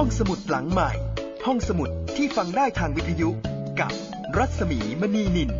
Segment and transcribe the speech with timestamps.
[0.00, 0.90] ห้องสมุดหลังใหม่
[1.46, 3.28] ห้องสมุดที่ฟังได้ทางวิทยุ
[3.80, 3.92] กับ
[4.36, 5.50] รัศมีมณีนิน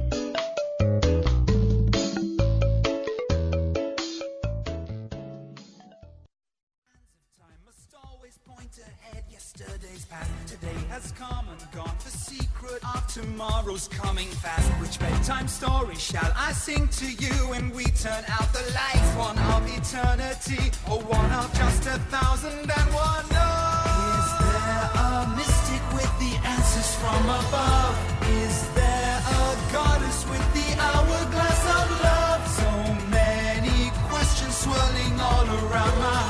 [7.40, 9.23] Time must always point ahead.
[9.37, 11.96] Yesterday's past, today has come and gone.
[12.09, 14.68] The secret of tomorrow's coming fast.
[14.82, 19.11] Which bedtime story shall I sing to you when we turn out the lights?
[19.29, 23.38] One of eternity, or one of just a thousand and one?
[26.18, 27.96] The answers from above?
[28.42, 32.42] Is there a goddess with the hourglass of love?
[32.60, 32.70] So
[33.10, 36.27] many questions swirling all around my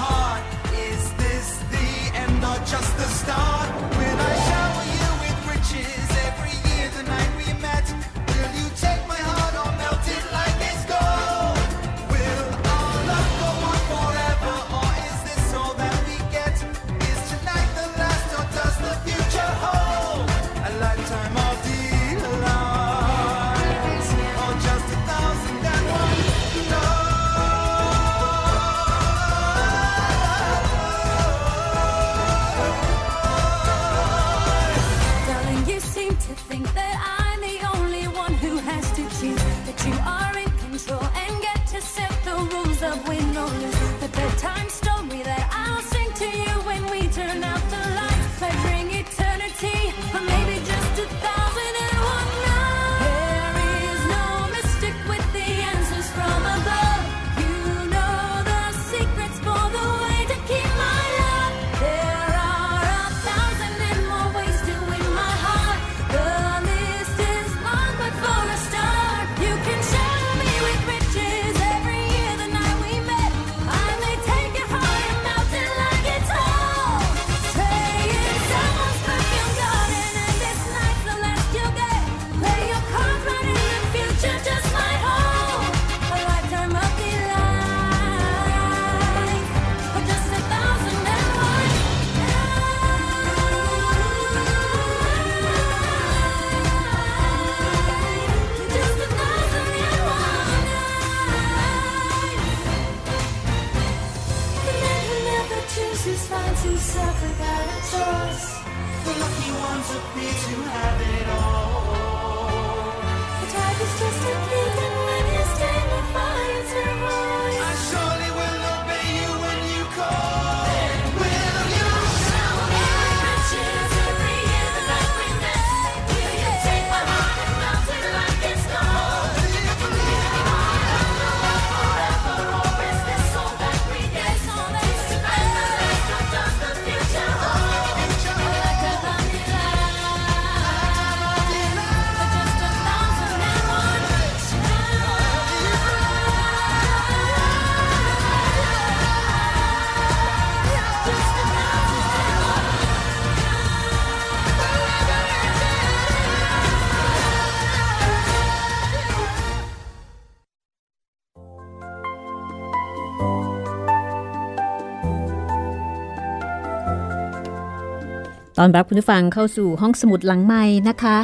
[168.61, 171.19] ตอนรับคุณผู้ฟังเข้าสู่ห้องสมุดหลังไม้นะคะ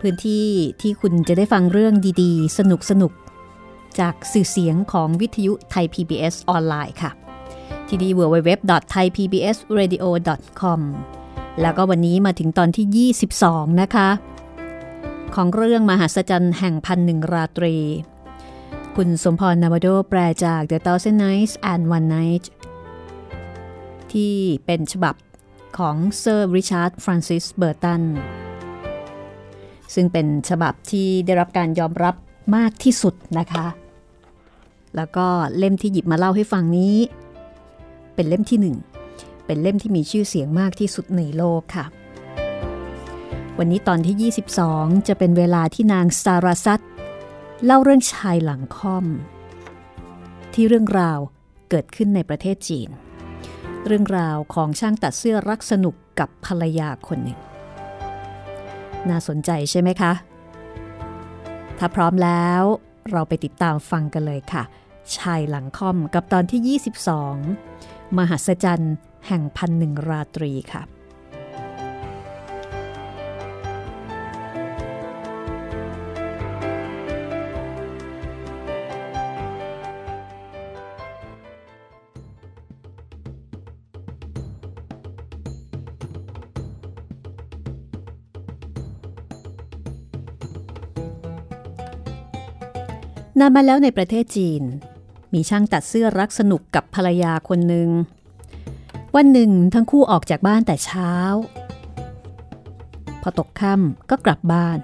[0.00, 0.46] พื้นที่
[0.80, 7.10] ที่คุณจะได้ฟังเรื่องดีๆ สนุกสนุกๆจากสื่อเสียงของวิทยุไทย PBS ออนไลน์ค่ะ
[7.88, 10.80] ที่ดี www.thaipbsradio.com
[11.60, 14.08] แล้วก็วันนี้มาถึงตอนที่ 22 นะคะ
[15.34, 17.76] ของเรื่องมหัศจรรย์แห่งพันหนึ่งราตรี
[18.96, 22.44] คุณสมพรนาวโดแปลจาก The Thousand Nights and One Night
[24.12, 24.34] ที่
[24.66, 25.14] เป็นฉบับ
[25.78, 28.02] ของเซอร์ริชาร์ดฟรานซิสเบอร์ตัน
[29.94, 32.14] ซึ่งเป็นฉบับที่ได้รับการยอมรับ
[32.56, 33.66] มากที่สุดนะคะ
[34.96, 35.26] แล้วก็
[35.58, 36.96] เล่มที่หยิบมาเล่าให้ฟังนี้
[38.14, 38.76] เป็นเล่มที่หนึ่ง
[39.46, 41.84] เป็นเล่มที่มีชื่อเสียงมากที่สุดในโลกค่ะ
[43.58, 44.32] วันนี้ตอนที่
[44.66, 46.80] 22 จะเป็นเวลาที่นางซาราซัต
[47.64, 49.06] เล่าเรื่องชายหลังค่อม
[50.54, 51.18] ที่เรื่องราว
[51.70, 52.88] เกิดขึ้นในประเทศจีน
[53.86, 57.38] เรื่องราวของช่างตัดเสื้อรักสนุกกับภรรยาคนหนึ่ง
[59.08, 60.12] น่าสนใจใช่ไหมคะ
[61.78, 62.62] ถ้าพร้อมแล้ว
[63.10, 64.62] เราไปติดตามฟังกันเลยค่ะ
[65.16, 66.78] ชายหลังค่อมกับตอนที่
[67.62, 68.94] 22 มหัศจรรย์
[69.26, 70.82] แห่งพันหนึ่งราตรีค่ะ
[93.40, 94.62] นานมาแล้วในประเทศจีน
[95.32, 97.88] มีช่างตัดเสื้อรักสนุกกับภรรยาคนหนึ่ง
[99.16, 101.12] วันหนึ่งทั้งคู่ออกจากบ้านแต่เช้า
[103.22, 104.78] พอตกค่ำก็กลับบ้าน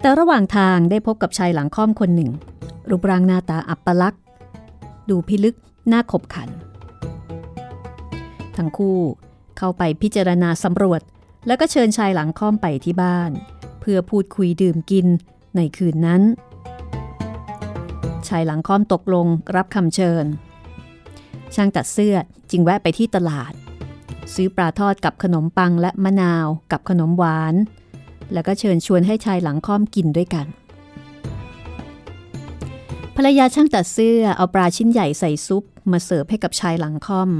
[0.00, 2.30] แต่ระหว่างทางได้พบกับชายหลังค่อมคนหนึ่ง
[2.90, 4.22] รูปร่างหน้าตาอัปลักษ์
[5.08, 5.56] ดูพิลึก
[5.88, 6.48] หน้าขบขัน
[8.56, 8.98] ทั้งคู่
[9.58, 11.00] เข้าไปพิจารณาสำรวจ
[11.46, 13.30] แล้วก็เชิญชายหลังค่อมไปที่บ้าน
[13.80, 15.06] เพื่อพูดคุยดื่มกิน
[15.56, 16.22] ในคืนนั้น
[18.28, 19.26] ชายหลังค่อมตกลง
[19.56, 20.24] รับคำเชิญ
[21.54, 22.16] ช่างตัดเสื้อ
[22.50, 23.52] จึงแวะไปที่ตลาด
[24.34, 27.54] ซื้อปลาทอดกับขนมปังและมะนาวกับขนมหวาน
[28.32, 30.46] แล้วก็เชิญชวนให้ชายหลังค่อมกินด้วยกัน
[33.16, 37.30] ภรรยาช่างตัดเสื้อเอาปลาชิ้นใหญ่ใส่ซุปมาเสิร์ฟให้กับชายหลังค่อม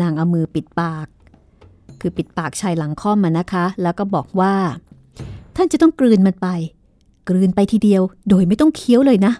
[0.00, 1.06] นางเอามือปิดปาก
[2.00, 4.54] คือปิดปากชายหลังค่อมมานะคะ แล้วก็บอกว่า
[5.56, 6.48] ท่านจะต้องกลืนมันไป
[7.28, 9.32] กลืนไปทีเดียว โดยไม่ต้องเคี้ยวเลยนะ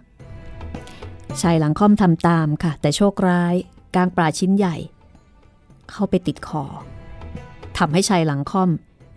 [1.40, 3.54] ชายหลังค่อมทำตามค่ะ แต่โชคร้าย
[3.94, 4.76] กางปลาชิ้นใหญ่
[5.90, 6.64] เข้าไปติดคอ
[7.78, 8.70] ทำให้ชายหลังค่อม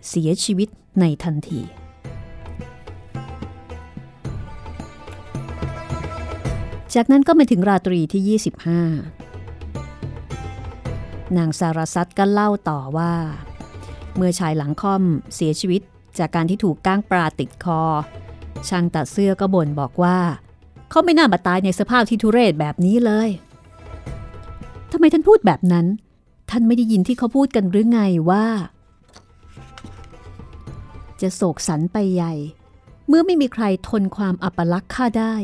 [0.08, 0.68] เสียชีวิต
[1.00, 1.60] ในทันที
[6.94, 8.56] จากนั้นก็มาถึงราตรีที่ 25
[11.36, 13.14] นางสารสัตก็เล่าต่อว่า
[14.16, 15.02] เมื่อชายหลังค่อม
[15.34, 15.82] เสียชีวิต
[16.18, 17.82] จากการที่ถูกก้างปลาติดคอ
[18.68, 20.18] ช่างตัดเสื้อก็บ่นบอกว่า
[20.90, 23.28] เขาไม่น่ามาตายในสภาพที่ทุเรศแบบนี้เลย
[24.92, 25.86] ทำไมท่านพูดแบบนั้น
[26.50, 28.00] ท่านไม่ได้ยินที่เขาพูดกันหรือไง
[28.30, 28.46] ว่า
[31.20, 32.34] จะโศกสันไปใหญ่
[33.08, 35.34] เมื่อไม่มีใครทนความอัปลักษ์ข้าได้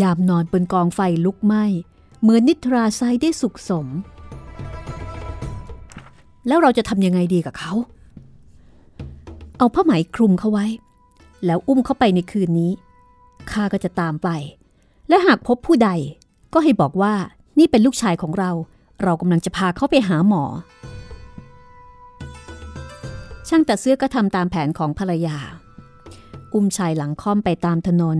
[0.00, 1.64] ยามนอนบนกองไฟลุกไหม้
[2.20, 3.86] เหมือนนิทราไซได้สุขสม
[6.46, 7.72] แล้วเราจะทำยังไงดีกับเขา
[9.58, 10.66] เอาผ้าไหมคลุมเขาไว้
[11.46, 12.72] แล้วอุ้มเขาไปในคืนนี้
[13.50, 14.28] ข้าก็จะตามไป
[15.08, 15.90] และหากพบผู้ใด
[16.52, 17.14] ก็ให้บอกว่า
[17.58, 18.50] นี่เป็นลูกชายของเรา
[19.02, 20.44] เรากำลังจะพาเขาไปหาหมอ
[23.48, 25.38] ช่างตัดเสื้อก็ทำตามแผนของภรรยา
[26.54, 28.18] อุ้มชายหลังค่อมไปตามถนน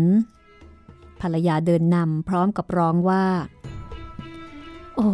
[1.21, 3.25] ภรรยาเดินนำพร้อมกับร้องว่า
[4.97, 5.09] โอ้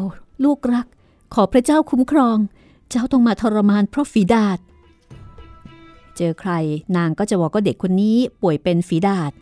[0.45, 0.87] ลูกรัก
[1.35, 2.37] ขอพระเจ้าคุ้มครอง
[2.91, 4.59] เจ้าต้องมาทรมานเพราะฝีดาด
[6.19, 6.53] เจอใคร
[6.97, 9.33] นางก็จะบอกว่าเด็กคนนี้ป่วยเป็นฝีดาด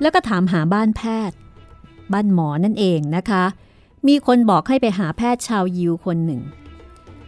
[0.00, 1.36] แล้วก็ถามหาบ้านแพทย์
[2.12, 3.44] บ้านหมอนั่นเองนะคะ
[4.08, 6.42] มีคนบอกให้ไปหาแพทย์ชาวยิวคนหนึ่ง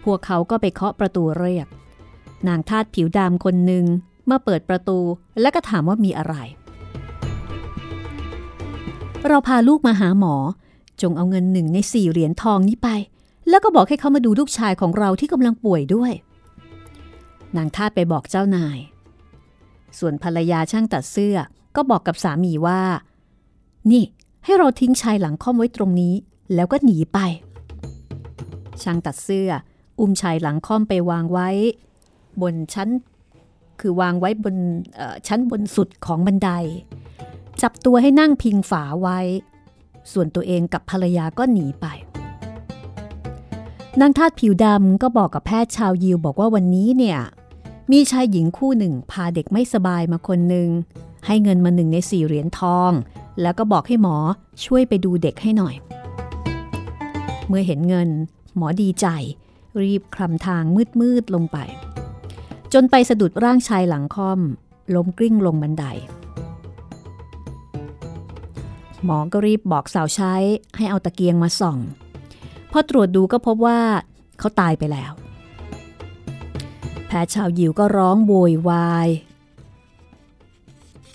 [0.04, 1.66] พวกเขาก็ไปเคาะประตูเรียก
[2.48, 3.84] นางทาสผิวดำคนหนึ่ง
[4.26, 4.98] เมื่อเปิดประตู
[5.40, 6.34] แล้วก็ถามว่ามีอะไร
[9.28, 10.34] เราพาลูกมาหาหมอ
[11.02, 12.88] จงเอาเงินหนึ่งในสี่เหรียญทองนี้ไป
[13.48, 16.12] แล้วก็บอกให้เขามาดูลูกชายของเราที่กำลังป่วยด้วย
[17.56, 18.78] นางทาสไปบอกเจ้านาย
[19.98, 21.36] ส่วนภรรยาช่างตัดเสื้อ
[21.76, 22.80] ก็บอกกับสามีว่า
[23.90, 24.02] นี่
[24.44, 26.14] ให้เราทิ้งชายหลังค่อมไว้ตรงนี้
[26.54, 27.18] แล้วก็หนีไป
[28.82, 29.50] ช่างตัดเสื้อ
[29.98, 31.48] อุ้มชายหลังค่อมไปวางไว้
[32.42, 32.88] บนชั้น
[33.80, 34.56] คือวางไว้บน
[35.26, 36.50] ชั้นบนสุดของบันได
[37.62, 39.18] จับตัวให้นั่งพิงฝาไว้
[40.12, 41.86] ส่วนตัวเองกับภรรยาก็หนีไป
[44.00, 47.18] นางทาสผิวดำก็บอกกับแพทย์ชาวยิวบอกว่าวันนี้เนี่ย
[47.92, 50.68] มีชายหญิงคู่หนึ่งพาเด็กไม่สบายมาคนหนึ่ง
[51.26, 52.92] ให้เงินมาหนึ่งในสี่เหรียญทอง
[53.42, 54.16] แล้วก็บอกให้หมอ
[54.64, 55.74] ช่วยไปดูเด็กให้หน่อย
[57.48, 58.08] เมื่อเห็นเงิน
[58.56, 59.06] หมอดีใจ
[59.82, 60.62] รีบคลำทาง
[61.00, 61.58] มืดๆลงไป
[62.72, 64.40] จนไปสะดุดร่างชายหลังค่อม
[64.94, 65.84] ล้มกลิ้งลงบันได
[69.04, 70.34] หมอก็รีบบอกสาวใช้
[70.76, 71.78] ให้เอาตะเกียงมาส่อง
[72.72, 73.78] พอตรวจดูก็พบว่า
[74.38, 75.12] เขาตายไปแล้ว
[77.08, 79.08] แพทย์ชาวยิวก็ร้องโวยวาย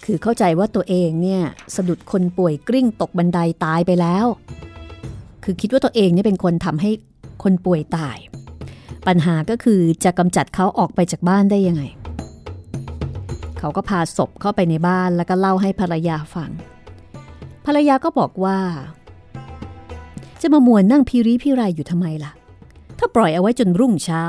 [0.06, 1.44] คือเข้าใจว่าตัวเองเนี่ย
[1.76, 4.26] สะดุดคนป่วยกลิ้งตกบันไดตายไปแล้ว
[5.44, 6.92] คือคิดว่าตัวเองเนี่ยเป็นคนทำให้
[7.44, 8.18] คนป่วยตาย
[9.08, 11.84] ปัญหาก็คือจะกำจัดเขาออกไปจากบ้านได้ยังไง
[13.60, 16.52] เขาก็พาศพเข้าไปในบ้านแล้วก็เล่าให้ภรรยาฟัง
[17.66, 18.60] ภรรยาก็บอกว่า
[20.42, 22.32] จะมามวนนั่งพิริพิไรอยู่ทำไมล่ะ
[23.00, 24.24] ถ้าปล่อยเอาไว้จนรุ่งเช้า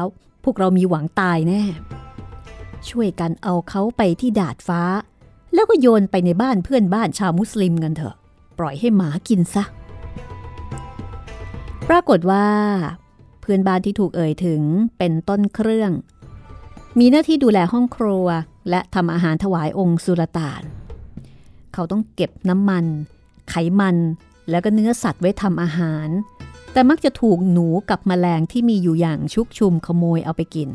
[0.44, 1.62] พวกเรามีหวังตายแน่
[2.88, 4.82] ช่วยกันเอาเขาไปที่ดาดฟ้า
[5.54, 8.14] แล้วก็โยนไปในบ้านเพื่อนบ้านชาวมุสลิมกันเถอะ
[8.58, 9.64] ปล่อยให้หมากินซะ
[11.88, 12.46] ปรากฏว่า
[13.40, 14.62] เพื่อนบ้านที่ถูกเอ่ยถึง
[14.98, 15.92] เป็นต้นเครื่อง
[16.98, 18.26] มีหน้าที่ดูแลห้องครัว
[18.70, 20.62] และทำอาหารถวายองค์สุลต่าน
[21.74, 22.84] เขาต้องเก็บน้ำมัน
[23.50, 23.96] ไขมัน
[24.50, 26.08] แล้วก็เนื้อสัตว์ไว้ทำอาหาร
[26.74, 30.68] แต่มักจะถูกหนูกับแมลงที่มีอยู่อย่างชุกชุมขโมยเอาไปกิน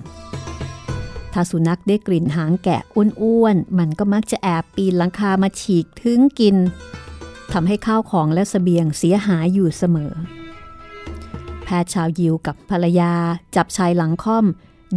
[1.34, 2.82] ถ้าสุนัขได้กลิ่นหางแกะ
[3.22, 6.56] อ้วนๆ มันก็มักจะแอบปีนหลังคามาฉีกถึงกิน
[7.52, 10.14] ทำให้ข้าวของและสเสบียงเสียหายอยู่เสมอ
[11.64, 13.14] แพทย์ชาวยิวกับภรรยา
[13.56, 14.46] จับชายหลังค่อม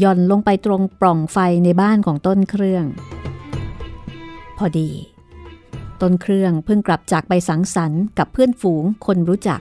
[0.02, 2.84] ย่อนลงไปตรงปล่องไฟในบ้านของต้นเครื่อง
[4.58, 4.90] พอดี
[6.00, 9.60] ต้นเครื่องเพิ่งกลับจากไปสังสรรค์กับเพื่อนฝูงคนรู้จัก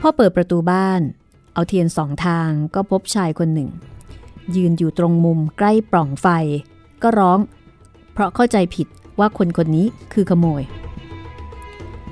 [0.00, 1.00] พอเปิดประตูบ้าน
[1.54, 3.70] เอาเทียนสองทางก็พบชายคนหนึ่ง
[4.56, 6.26] ยืนอยู่ตรงมุมใกล้ปล่องไฟ
[7.02, 7.38] ก็ร้อง
[8.12, 8.86] เพราะเข้าใจผิด
[9.18, 10.62] ว่าคนคนนี้คือขโมย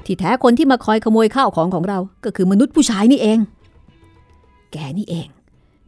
[0.05, 3.39] ที่แท้คนที่มาคอยขโมยข้าวของของเราก็คือมนุษย์ผู้ชายนี่เอง
[4.73, 5.29] แกนี่เอง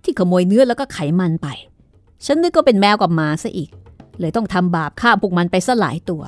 [0.05, 1.49] ที่ขโมยเนื้อแล้วก็ไขมันไป
[2.27, 3.71] ฉันนึกก็เป็นแมวกับหมาซะอีก
[4.21, 6.23] เลยต้องทำบาปฆ่าพวกมันไปซะหลายตัว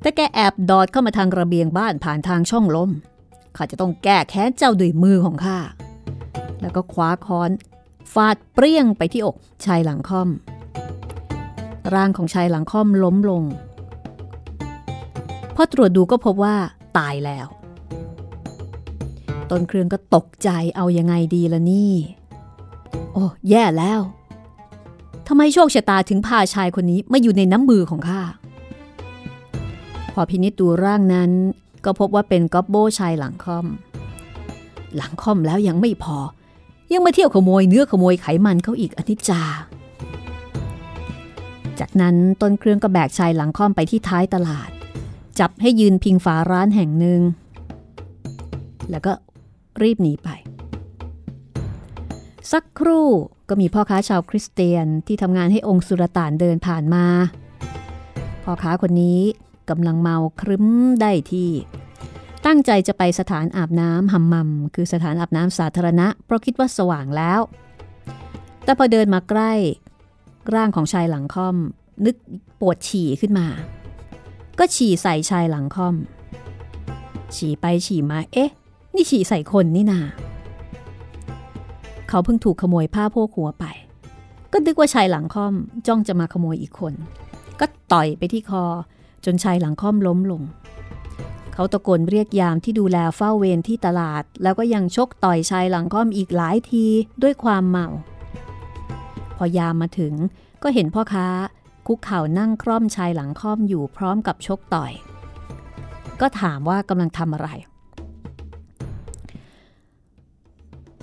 [0.00, 2.90] แต่แกแอบดอดเข้ามาทางระเบียงบ้านผ่านทางช่องลม
[3.56, 5.58] ข้าจะต้องแก้แค้นเจ้าด้วยมือของข้า
[6.60, 7.50] แล้วก็คว้าค้อน
[8.12, 10.28] ฟาดเปรี้ยงไปที่อกชายหลังค่อม
[11.94, 13.42] ร่างของชายหลังค่อมล้มลง
[15.54, 16.56] พอตรวจดูก็พบว่า
[16.98, 17.46] ตายแล้ว
[19.50, 21.94] ต้นเครื่องก็ตกใจเอายังไงดีละนี่
[23.12, 24.00] โอ้แย่แล้ว
[25.28, 28.22] ทำไมโชคชะตาถึงพาชายคนนี้มาอยู่ในน้ำมือของข้า
[30.14, 31.30] พอพินิจดูร่างนั้น
[31.84, 33.66] ก็พบว่าเป็นก๊อบโบชายหลังค่อม
[34.96, 36.18] หลังค่อมแล้วยังไม่พอ
[36.92, 39.42] ยังมาเที่ยวขโมยเนื้อขโมยไขมันเขาอีกอนิจจา
[41.80, 44.70] จากนั้นต้นเครื่องก็แบกชายหลังค่อมไปที่ท้ายตลาด
[45.40, 47.20] จับให้ยืนพิงฝาร้านแห่งหนึ่ง
[48.90, 49.12] แล้วก็
[49.82, 50.28] รีบหนีไป
[52.52, 53.08] สักครู่
[53.48, 57.06] ก็มีพ่อค้าชาวคริสเตียนที่ทำงานให้องค์สุรต่านเดินผ่านมา
[58.44, 59.20] พ่อค้าคนนี้
[59.70, 60.66] กำลังเมาครึ้ม
[61.00, 61.50] ได้ที่
[62.46, 67.40] ตั้งใจจะไปสถานอาบน้ำหัมมัม คือสถานอาบน้ำสาธารณะ เพราะคิดว่าสว่างแล้ว
[68.64, 69.52] แต่พอเดินมาใกล้
[70.54, 71.56] ร่างของชายหลังค่อม
[72.06, 72.16] นึก
[72.60, 73.46] ปวดฉี่ขึ้นมา
[74.58, 75.94] ก็ฉี่ใส่ชายหลังค่อม
[77.36, 78.50] ฉี่ไปฉี่มา เอ๊ะ
[78.94, 80.00] นี่ฉี่ใส่คนนี่นา
[82.08, 83.64] เขาเพิ่งถูกขโมยผ้าโพกหัวไป
[84.52, 85.54] ก็นึกว่าชายหลังค่อม
[85.86, 86.94] จ้องจะมาขโมยอีกคน
[87.60, 88.64] ก็ต่อยไปที่คอ
[89.26, 90.42] จนชายหลังค่อมล้มลง
[91.54, 96.86] เขาตะโกนเรียกยามที่ดูแลเฝ้าเวรที่ตลาด แล้วก็ยังชกต่อยชายหลังค่อมอีกหลายที
[97.22, 97.88] ด้วยความเมา
[99.36, 100.14] พอยามมาถึง
[100.62, 101.26] ก็เห็นพ่อค้า
[101.86, 104.92] คุกเข่านั่งคร่อมชายหลังค่อมอยู่พร้อมกับชกต่อย
[106.20, 107.48] ก็ถามว่ากำลังทำอะไร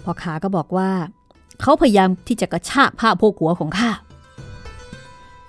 [0.04, 0.90] พ่อค้าก็บอกว่า
[1.62, 3.92] เขาพยายามที่จะกระชากผ้าโพกหัวของข้า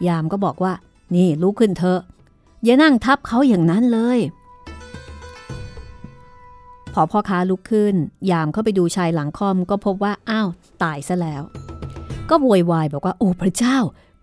[0.07, 0.73] ยามก็บอกว่า
[1.15, 2.01] นี่ลุกขึ้นเถอะ
[2.65, 4.19] อย่านั่งทับเขาอย่างนั้นเลย
[6.95, 7.95] พอพ่อค้าลุกขึ้น
[8.31, 10.49] ยามเข้าไปดูชายหลังคอมก็พบว่าอ้าว
[10.83, 11.43] ตายซะแล้ว
[12.31, 13.77] ก็โวยวายบอกว่าโอ้พระเจ้า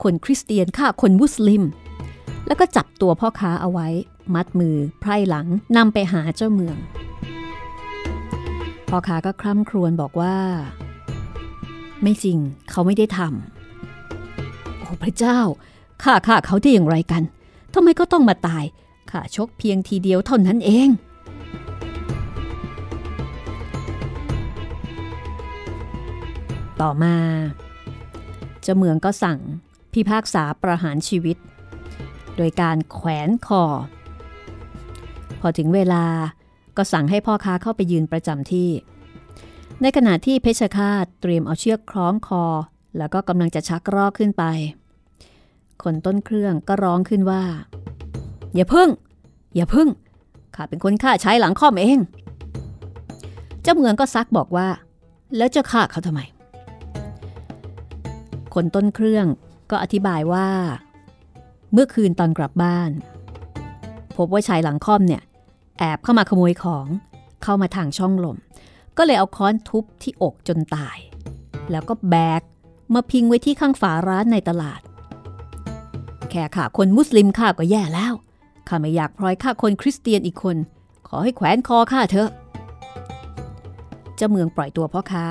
[0.03, 1.63] คนคริสเตียนฆ่าคนมุสลิม
[2.47, 3.87] แล้วก็จับตัวพ่อค้าเอาไว้
[4.35, 6.77] มัดมือไพร่หลังนำไปหาเจ้าเมือง
[8.89, 10.35] พ่อค้าก็คร่ำครวญบอกว่า
[12.01, 12.37] ไม่จริง
[12.69, 15.39] เขาไม่ได้ทำโอ้พระเจ้า
[16.03, 17.23] ฆ่าฆ่าเขาได้อย่างไรกัน
[17.73, 18.63] ทำไมก็ต้องมาตาย
[19.11, 20.89] ข้าชกเพียงทีเดียวเท่านั้นเอง
[26.81, 27.15] ต่อมา
[28.61, 29.39] เจ้าเมืองก็สั่ง
[29.93, 31.37] พิพากษาประหารชีวิต
[32.37, 33.63] โดยการแขวนคอ
[35.39, 36.05] พอถึงเวลา
[36.77, 38.69] ก็สั่งให้พ่อค้าเข้าไปยืนประจำที่
[39.81, 42.45] ในขณะที่เพชฌฆาตเตรียมเอาเชือกคล้องคอ
[42.97, 44.43] แล้วก็กำลังจะชักรอกขึ้นไป
[45.83, 47.43] คนต้นเครื่องก็ร้องขึ้นว่า
[48.55, 48.89] อย่าพึ่ง
[49.55, 49.87] อย่าพึ่ง
[50.55, 51.99] ข้าเป็นคนฆ่าใช้หลังข้อมเอง
[53.61, 54.67] เจ้าเมืองก็ซักบอกว่า
[55.37, 56.21] แล้วจะฆ่าเขาทำไม
[58.53, 59.25] คนต้นเครื่อง
[59.71, 60.47] ก็อธิบายว่า
[61.73, 62.91] เมื่อคืนตอนกลับบ้าน
[64.17, 65.23] พบว่าชายหลังค่อมเนี่ย
[65.79, 66.87] แอบเข้ามาขโมยของ
[67.43, 68.37] เข้ามาทางช่องลม
[68.97, 70.97] ก็เลยเอาค้อนทุบที่อกจนตาย
[71.71, 72.41] แล้วก็แบก
[72.93, 74.81] มาพิงไว้ที่ข้างฝาร้านในตลาด
[76.31, 78.13] แค่ข่าคนมุสลิมข้าก็แย่แล้ว
[78.67, 80.57] ข้าไม่อยากพลอยฆ่าคนคริสเตียนอีกคน
[81.07, 82.29] ขอให้แขวนคอข้าเถอะ
[84.15, 85.25] เจ้าเมืองปล่อยตัวพ่อค้า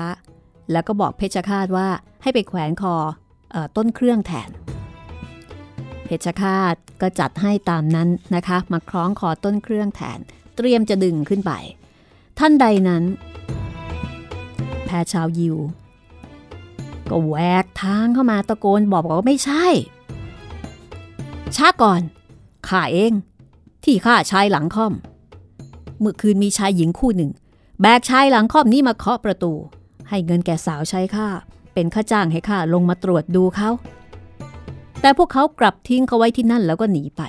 [0.71, 1.87] แล้วก็บอกเพชฌฆาตว่า
[2.21, 2.95] ให้ไปแขวนคอ
[3.53, 4.49] อต้นเครื่องแทน
[6.05, 10.19] เพชฌฆาตก็จัดให้ตามนั้นนะคะ มาคล้องคอต้นเครื่องแทน
[10.55, 11.51] เตรียมจะดึงขึ้นไป
[12.39, 13.03] ท่านใดนั้น
[14.85, 15.57] แพชาวยิว
[17.09, 19.65] ก็แหวกทางเข้ามาตะโกนบอกว่าไม่ใช่
[21.57, 22.01] ช้าก่อน
[22.67, 23.13] ข้าเอง
[23.83, 24.93] ที่ข้าชายหลังค่อม
[25.99, 27.31] เมื่อคืนมีชายหญิงคู่หนึ่ง
[27.81, 29.53] แบกชายหลังค่อมนี้มาเคาะประตู
[30.09, 31.27] ให้เงินแก่สาวใช้ข้า
[31.73, 33.69] เป็นค่าจ้างให้ข้าลงมาตรวจดูเขา
[35.01, 37.21] แต่พวกเขากลับทิ้งเขาไว้ที่นั่นแล้วก็หนีไป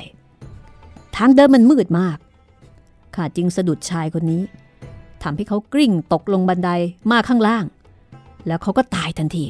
[1.16, 2.18] ทางเดินมันมืดมาก
[3.14, 4.42] ข้าจึงสะดุดชายคนนี้
[5.22, 6.70] ทำให้เขากริ่งตกลงบันได
[7.10, 7.64] มาข้างล่าง
[8.46, 9.44] แล้วเขาก็ตายทันที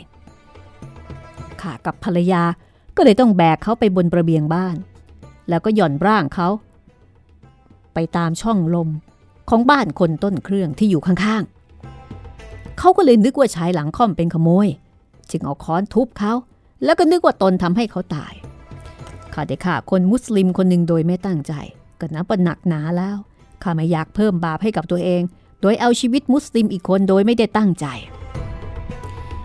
[1.61, 2.43] ข้ากับภรรยา
[2.97, 4.77] ก็เลยต้องแบกเขาไปบนระเบียงบ้าน
[5.49, 6.49] แล้วก็หย่อนร่างเขา
[7.95, 8.89] ไปตามช่องลม
[9.51, 14.69] ของบ้านคนต้นเครื่องที่อยู่ข้างๆ เขาก็เลยนึกว่าชายหลังค่อมเป็นขโมย
[15.31, 16.33] จึงเอาค้อนทุบเขา
[16.85, 18.33] แล้วก็นึกว่าตนทำให้เขาตาย
[19.35, 21.53] ข้าได้ฆ่าคนมุสลิมคนหนึ่งโดยไม่ตั้งใจ
[22.01, 23.17] ก็นับว่าหนักหนาแล้ว
[23.63, 25.23] ข้าไม่อยากเพิ่มบาปให้กับตัวเอง
[25.61, 27.87] โดยเอาชีวิตมุสลิมอีกคนโดยไม่ได้ตั้งใจ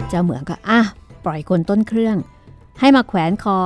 [0.09, 0.79] เจ้าเหมืองก็อะ
[1.25, 2.17] ปล่อยคนต้นเครื่อง
[2.79, 3.57] ให้มาแขวนคอ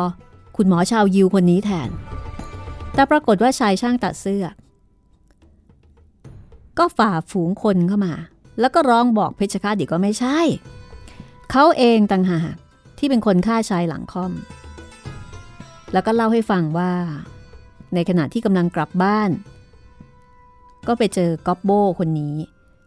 [0.56, 1.90] คุณหมอชาวยิวคนนี้แทน
[2.94, 4.46] แต่ปรากฏว่าชายช่างตัดเสื้อ
[6.78, 8.14] ก็ฝ่าฝูงคนเข้ามา
[8.60, 10.40] แล้วก็ร้องบอกเพชฌฆาตอีกก็ไม่ใช่
[11.52, 12.54] เขาเองต่างหาก
[12.98, 14.32] ที่เป็นคนฆ่าชายหลังค่อม
[15.94, 16.92] แล้วก็เล่าให้ฟังว่า
[17.94, 19.30] ในขณะที่กำลังกลับบ้าน
[20.88, 22.36] ก็ไปเจอก๊อบโบคนนี้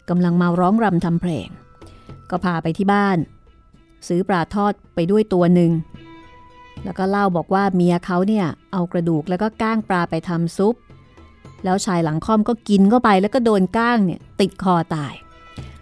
[0.08, 1.48] กำลังมาร้องรำทำเพลง
[2.30, 3.18] ก็พาไปที่บ้าน
[4.08, 5.70] ซื้อปลาทอดไปด้วยตัวหนึ่ง
[6.84, 10.74] แล้วก็เล่าบอกว่าเมียเขาเนี่ยเอากระดูกแล้วก็ก้างปลาไปทำซุป
[11.64, 15.14] แล้วชายหลังค่อมก็กินเข้าไปแล้วก็โดนก้างเนี่ยติดคอตาย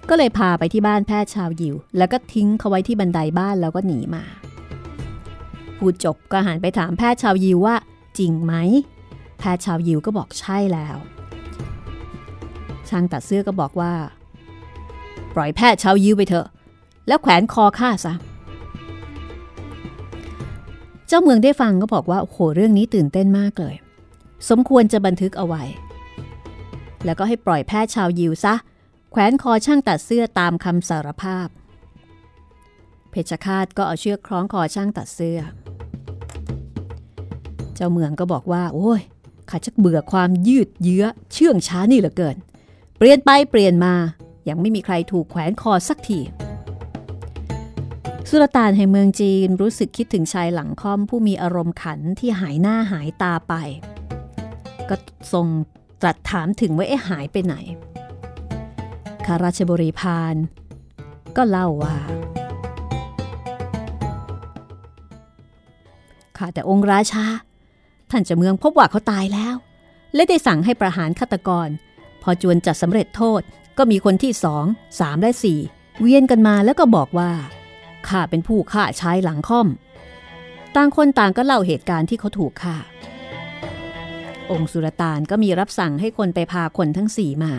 [0.08, 4.24] ก็เลยพาไปที่บ้านแพทย์ชาวยิว แล้วก็ทิ้งเขาไว้ที่บันไดบ้านแล้วก็หนีมา
[5.78, 7.76] พูดจบก็หันไปถามแพทย์ชาวยิวว่า
[8.18, 8.54] จริงไหม
[9.38, 10.96] แพทย์ชาวยิวก็บอกใช่แล้ว
[12.88, 13.92] ช่างตัดเสื้อก็บอกว่า
[15.34, 16.46] ปล่อยแพทย์ชาวยิวไปเถอะ
[17.08, 18.14] แล้วแขวนคอข้าซะ
[21.12, 23.74] เจ้าเมืองได้ฟังก็บอกว่าโอ้โหเรื่องนี้ตื่นเต้นมากเลย
[24.48, 25.62] สมควรจะบันทึกเอาไว้
[27.04, 28.54] แล้วก็ให้ปล่อยแพทย์ชาวยิวซะ
[29.10, 31.48] แขวนคอช่างตัดเสื้อตามคำสารภาพ
[33.10, 35.38] เพชฌฆาตก็เอาเชือกคล้องคอช่างตัดเสื้อ
[37.74, 39.00] เจ้าเมืองก็บอกว่า โอ้ย
[39.50, 42.36] ข้าชักเบื่อความยืดเยื้อเชื่องช้านี่เหลือเกิน
[42.98, 43.94] เปลี่ยนไปเปลี่ยนมา
[44.48, 46.20] ยังไม่มีใครถูกแขวนคอสักที
[48.32, 53.54] สุลต่านแห่งเมืองจีนรู้สึกคิดถึงชายหลังค่อมผู้มีอารมณ์ขันที่หายหน้าหายตาไป
[54.88, 54.96] ก็
[55.32, 55.46] ทรง
[56.02, 57.54] ตรัสถามถึงว่าเอ๊ะหายไปไหน
[59.26, 60.34] ข้าราชบริพาร
[61.36, 61.96] ก็เล่าว่า
[66.36, 67.26] ข้าแต่องค์ราชา
[68.10, 69.54] ท่านจะเมืองพบว่าเขาตายแล้ว
[70.14, 71.68] และได้สั่งให้ประหารฆาตกร
[72.22, 73.42] พอจวนจัดสำเร็จโทษ
[73.78, 74.64] ก็มีคนที่สอง
[75.00, 75.60] สามและสี่
[76.00, 77.32] เวียนกันมาแล้วก็บอกว่า
[78.08, 79.68] ข้าเป็นผู้ฆ่าชายหลังค่อม
[80.76, 82.76] ต่างคนต่างก็เล่าเหตุการณ์ที่เขาถูกฆ่า
[84.50, 87.52] องค์สุรตานก็มีรับสั่งให้คนไปพาคนทั้งสี่มา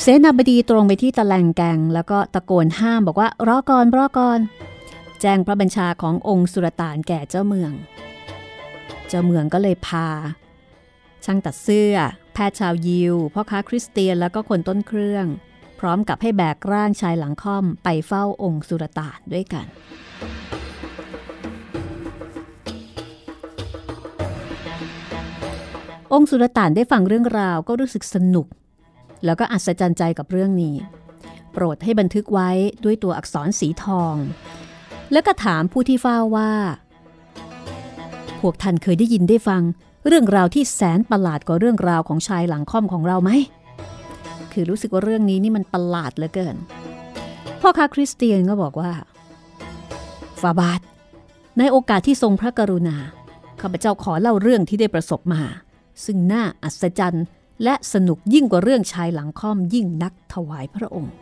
[0.00, 4.40] เสนาบดีตรงไปที่ตะแลงแกงแล้วก็ตะโกนห้ามบอกว่ารอก่อนรอก่อน
[5.20, 7.72] แจ้งพระบัญชาขององค์สุรตานแก่เจ้าเมือง
[9.08, 10.08] เจ้าเมืองก็เลยพา
[11.24, 11.94] ช่างตัดเสื้อ
[12.34, 15.26] แพทย์ชาวยิวพ่อค้าคริสเตียนแล้วก็คนต้นเครื่อง
[15.80, 19.66] พร้อมกับให้แบกร่างชายหลังค่อมไปเฝ้าองค์สุรตานด้วยกัน
[26.12, 28.46] องค์สุรตานได้ฟังเรื่องราวก็รู้สึกสนุก
[29.24, 30.76] แล้วก็อัศจรรย์ใจกับเรื่องนี้
[31.52, 32.50] โปรดให้บันทึกไว้
[32.84, 34.14] ด้วยตัวอักษรสีทอง
[35.12, 36.52] แล้วก็ถามผู้ที่เฝ้าว่า
[38.40, 39.62] พวกท่านเคยได้ยินได้ฟัง
[40.06, 43.30] เรื่องราวที่แสนประหลาดกว่าเรื่องราวของชายหลังค่อมของเราไหม
[44.60, 46.56] คือรู้สึกว่าเรื่องนี้นี่มันประหลาดเหลือเกิน
[47.60, 48.92] พ่อค้าคริสเตียนก็บอกว่า
[50.40, 50.80] ฟาบาท
[51.58, 52.96] ในโอกาสที่ทรงพระกรุณา
[53.60, 55.42] ข้าพเจ้าขอเล่าเรื่องที่ได้ประสบมา
[56.04, 57.24] ซึ่งน่าอัศจรรย์
[57.64, 61.12] และสนุกยิ่งกว่าเรื่องชายหลังค่อมยิ่งนักถวายพระองค์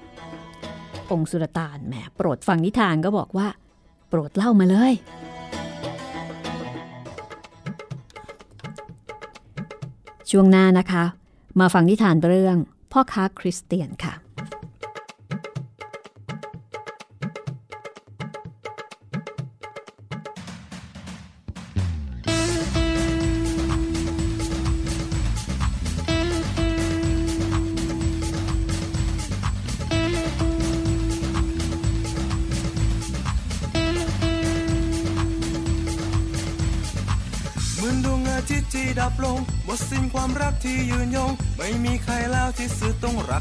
[1.10, 3.48] องค์สุรตานแหมโปรดฟังนิทานก็บอกว่า
[4.08, 4.92] โปรดเล่ามาเลย
[10.30, 11.04] ช่วงหน้านะคะ
[11.60, 12.58] มาฟังนิทานเรื่อง
[12.98, 14.14] พ่อค้าคริสเตียนค่ะ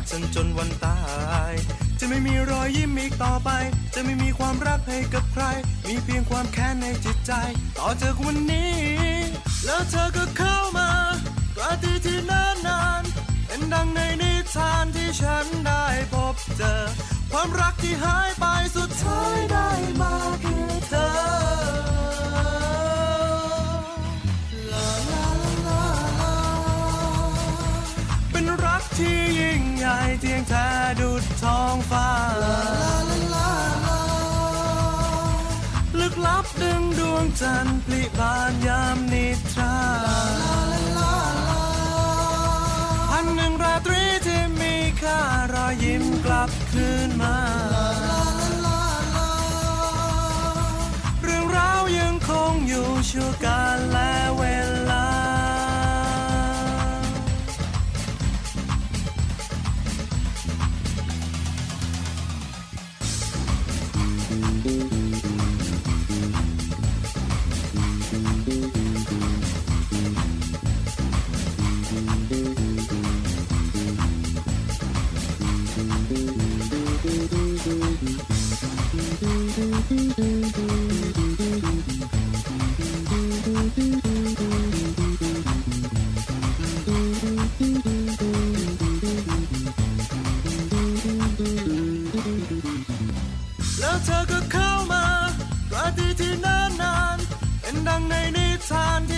[0.09, 0.99] ฉันจนวันตา
[1.51, 1.53] ย
[1.99, 3.49] จะไม่มีรอยยิ้มอีกต่อไป
[3.93, 5.43] จะไม่มีความรักให้กับใคร
[5.87, 7.33] มีเพียงความแค้นในจิตใจ
[7.77, 8.75] ต่อจากวันนี้
[9.65, 10.89] แล้วเธอก็เข้ามา
[11.55, 16.81] ปราตรีที่นานนานๆเป็นดังในนิทานที่ฉันได้พบเจอ
[17.31, 19.69] ความรักที่หายไปสุดท้ายได้
[20.01, 20.13] มา
[20.43, 20.65] คือ
[30.47, 30.67] เธอ
[30.99, 32.09] ดุดท้องฟ้า
[35.99, 39.75] ลึกลับดึงดวงจันทร์ปลิบานยามนิทรา
[43.09, 45.19] พันหนึ่งราตรีที่มีค่า
[45.53, 47.74] รอยยิ้มกลับคืนมา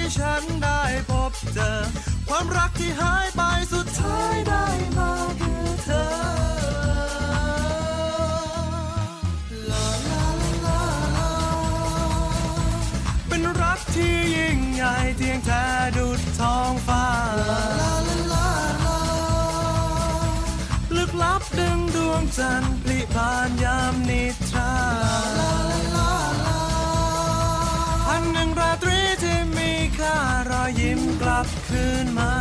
[0.07, 1.77] ที่ฉันได้พบเจอ
[2.27, 3.27] ความรักที่หาย
[30.76, 32.32] ยยิ้มกลับคืนมา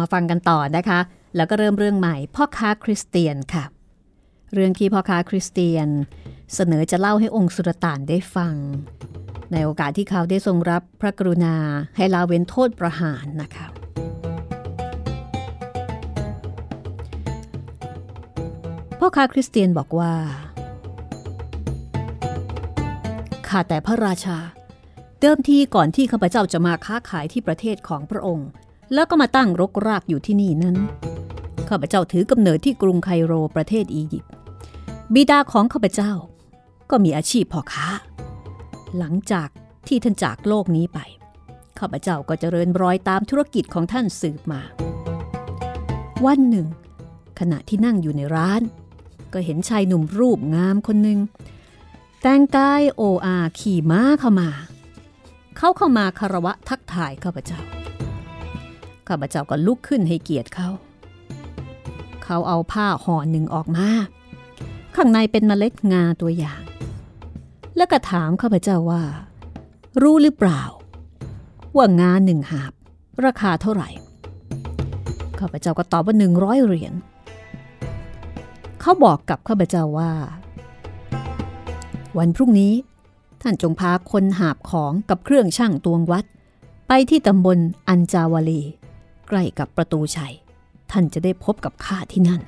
[0.00, 1.00] มาฟังกันต่อนะคะ
[1.36, 3.64] แล้วก็เริ่มเรื่องใหม่ พ่อค้าคริสเตียนค่ะ
[4.54, 5.88] เรื่องที่พ่อค้าคริสเตียน
[6.54, 8.54] เสนอจะเล่าให้องค์สุรต่านได้ฟัง
[9.52, 11.56] ในโอกาสที่เขาได้ทรงรับพระกรุณา
[11.96, 13.66] ให้ลาเว้นโทษประหารนะคะ
[18.98, 20.12] พ่อค้าคริสเตียนบอกว่า
[23.48, 24.38] ข้าแต่พระราชา
[25.20, 28.48] เดิมทีก่อนที่ข้าพเจ้าจะมาค้าขายที่ประเทศของพระองค์
[28.94, 30.76] แล้วก็มาตั้งรกรากอยู่ที่นี่นั้น
[31.68, 34.32] ข้าพเจ้าถือกำเนิดที่กรุงไคโรประเทศอียิปต์
[35.14, 36.12] บิดาของข้าพเจ้า
[36.90, 37.88] ก็มีอาชีพพ่อค้า
[38.98, 39.48] หลังจาก
[39.88, 40.98] ที่ท่านจากโลกนี้ไป
[41.78, 44.60] ข้าพเจ้าก็เจริญรอยตามธุรกิจของท่านสืบมา
[46.26, 46.66] วันหนึ่ง
[47.38, 48.62] ขณะที่นั่งอยู่ในร้าน
[49.32, 51.18] ก็เห็นชายหนุ่มรูปงามคนหนึ่ง
[52.22, 54.50] แต่งกายโออาขี่ม้าเข้ามา
[55.56, 57.77] เขาเข้ามาคารวะทักทายข้าพเจ้า
[59.08, 60.68] ข้าพเจ้าก็ลุกขึ้นให้เกียรติเขา
[62.24, 63.88] เขาเอาผ้าห่อหนึ่งออกมา
[64.96, 66.62] ข้างในเป็นเมล็ดงาตัวอย่าง
[67.76, 69.02] แล้วก็ถามข้าพเจ้าว่า
[70.02, 70.62] รู้หรือเปล่า
[71.76, 72.72] ว่างาหนึ่งหาบ
[73.24, 73.90] ราคาเท่าไหร่
[75.40, 76.94] ข้าพเจ้าก็ตอบว่าหนึ่งร้อยเหรียญ
[78.80, 80.12] เขาบอกกับข้าพเจ้าว่า
[82.18, 82.72] วันพรุ่งนี้
[83.42, 86.24] ท่านจงพาคนหาบของกับเครื่องช่างตวงวัด
[86.88, 88.62] ไปที่ตำบลอันจาวลี
[89.28, 90.34] ใกล้กับประตูชัย
[90.90, 92.42] ท่านจะได้พบกับข้าที่นั่น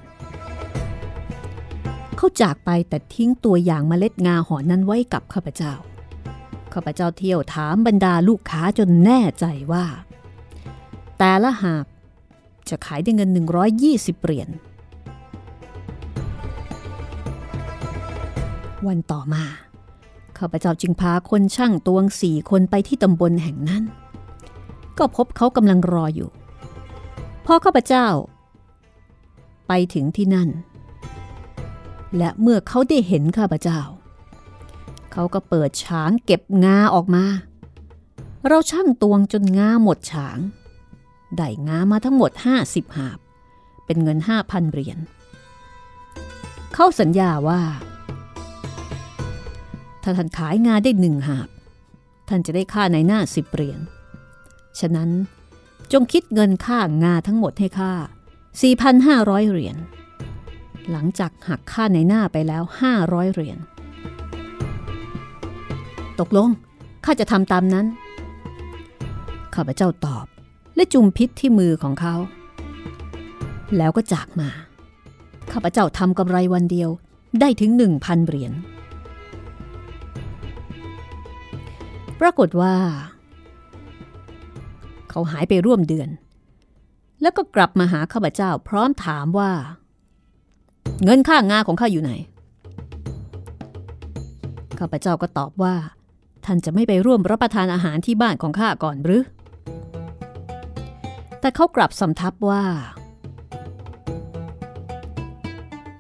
[2.17, 5.73] เขาจากไปแต่ทิ้งตัวอย่างเมล็ดงาห่อนั้นไว้กับข้าพเจ้า
[6.73, 9.85] ข้าพเจ้าเที่ยวถามบรรดาลูกค้าจนแน่ใจว่า
[11.19, 11.87] แต่ละหาบ
[12.69, 13.31] จะขายได้เงิน
[13.77, 14.49] 120 เหรียญ
[18.87, 19.45] วันต่อมา
[20.39, 23.83] ข้าพเจ้าจึงพาคนช่างตวงสี่คนไปที่ตำบลแห่งนั้น
[24.99, 26.31] ก็พบเขากำลังรออยู่
[27.53, 28.07] อข้าพเจ้า
[29.69, 30.49] ไปถึงที่นั่น
[32.17, 33.81] และเมื่อเขาได้เห็นข้าพเจ้า
[35.13, 37.25] เขาก็เปิดฉางเก็บงาออกมา
[38.49, 40.39] เราช่างตวงจนงาหมดฉาง
[41.37, 42.31] ได้งามาทั้งหมด
[42.65, 43.19] 50หาบ
[43.87, 44.99] เป็นเงิน 5,000เหรียญ
[46.75, 47.63] เขาสัญญาว่า
[50.03, 51.49] ถ้าท่านขายงาได้หนึ่งหาบ
[52.29, 53.81] ท่านจะได้ค่าในหน้าสิบเหรียญ
[54.81, 55.11] ฉะนั้น
[55.93, 57.93] จงคิดเงินค่างาทั้งหมดให้ค่า
[58.73, 59.77] 4,500 เหรียญ
[60.91, 62.63] หลังจากหักค่าในหน้าไปแล้ว
[62.99, 63.59] 500 เหรียญ
[66.21, 66.49] ตกลง
[67.05, 67.87] ข้าจะทำตามนั้น
[69.55, 70.27] ข้าพเจ้าตอบ
[70.77, 72.15] และจุมพิษที่มือของเขา
[73.77, 74.51] แล้วก็จากมา
[75.53, 76.91] ข้าพเจ้าทำกำไรวันเดียว
[77.41, 78.53] ได้ถึงหนึ่งพันเหรียญ
[82.21, 82.75] ปรากฏว่า
[85.11, 86.09] เขาหายไปร่วมเดือน
[87.23, 89.51] แล้วก็กลับมาหาข้าพเจ้าพร้อมถามว่า
[91.05, 92.13] เงินค่างาของข้าอยู่ไหน
[94.79, 95.75] ข้าพเจ้าก็ตอบว่า
[96.45, 99.23] ท่านจะไม่ไปร่วมรับประทานอาหารที่บ้านของข้าก่อนหรือ
[101.41, 102.65] แต่เขากลับสำทับว่า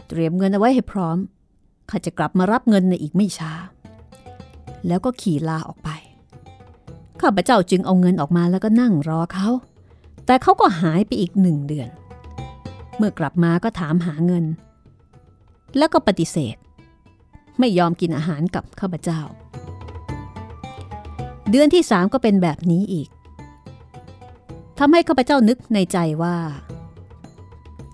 [0.09, 1.17] เตรียมเงินเอาไว้ให้พร้อม
[1.91, 3.53] ข้าจะกลับมารับเงินในอีกไม่ช้า
[4.87, 5.91] แล้วก็ขี่ลาออกไป
[7.23, 9.49] ข้าพเจ้าจึงเอาเงินออกมาแล้วก็นั่งรอเขา
[10.27, 11.89] แต่เขาก็หายไปอีกหนึ่งเดือน
[12.97, 14.45] เมื่อกลับมาก็ถามหาเงิน
[15.79, 16.57] แล้วก็ปฏิเสธ
[17.59, 19.21] ไม่ยอมกินอาหารกับข้าพเจ้า
[21.51, 23.09] เดือนที่สามก็เป็นแบบนี้อีก
[24.79, 26.37] ทำให้ข้าพเจ้านึกในใจว่า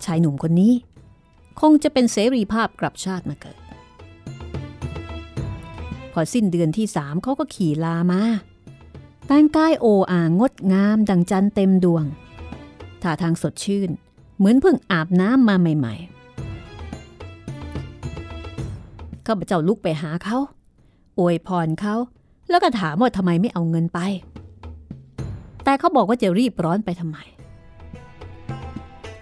[0.05, 0.73] ชายหนุ่มคนนี้
[1.61, 3.59] คงจะเป็นเสรีภาพกลับชาติมาเกิด
[6.13, 8.21] พอสิ้นเดือนที่สามเขาก็ขี่ลามา
[9.27, 12.03] แต่งกายโออ่างดงามดังจันเต็มดวง
[13.01, 13.89] ท่าทางสดชื่น
[14.37, 16.05] เหมือนเพิ่งอาบน้ำมาใหม่ ๆ
[19.25, 20.37] ข้าพเจ้าลุกไปหาเขา
[21.19, 21.95] อวยพรเขา
[22.49, 23.99] แล้วก็ถามว่าทำไมไม่เอาเงินไป
[25.63, 27.17] แต่เขาบอกว่าจะรีบร้อนไปทำไม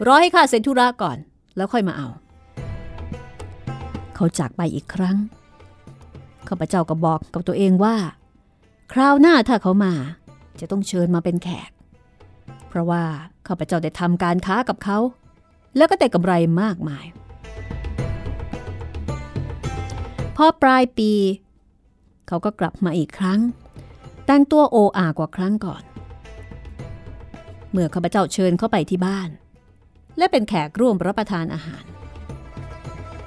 [0.05, 1.17] รอให้ข้าเซ็นธุระก่อน
[1.55, 2.07] แล้วค่อยมาเอา
[4.15, 5.17] เขาจากไปอีกครั้ง
[6.47, 7.95] ข้าพเจ้าก็บอกกับตัวเองว่า
[8.93, 9.93] คราวหน้าถ้าเขามา
[10.59, 11.71] จะต้องเชิญมาเป็นแขก
[12.67, 13.03] เพราะว่า
[13.47, 14.97] ข้าพเจ้าได้ทำการค้ากับเขา
[15.77, 17.05] แล้วก็ได้กำไรมากมาย
[20.35, 21.11] พอปลายปี
[22.27, 23.39] เขาก็กลับมาอีกครั้ง
[24.25, 25.83] แต่งตัวโออากว่าครั้งก่อน
[27.71, 29.29] เมื่อข้าพเจ้าเชิญเขาไปที่บ้าน
[30.17, 31.83] และเป็นแขกร่วมรับประทานอาหาร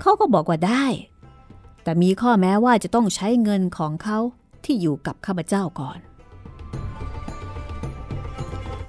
[0.00, 0.86] เขาก็บอกว่าได้
[1.82, 4.18] แต่มีข้อแม้ว่าจะต้องใช้เงินของเขา
[4.64, 5.98] ที่อยู่กับข้าพเจ้าก่อน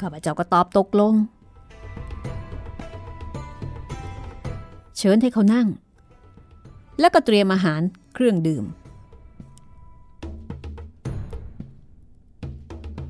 [0.01, 1.13] ข้าพเจ้าก็ตอบตกลง
[4.97, 5.67] เชิญให้เขานั่ง
[6.99, 7.81] แล้วก็เตรียมอาหาร
[8.13, 8.65] เครื่องดื่ม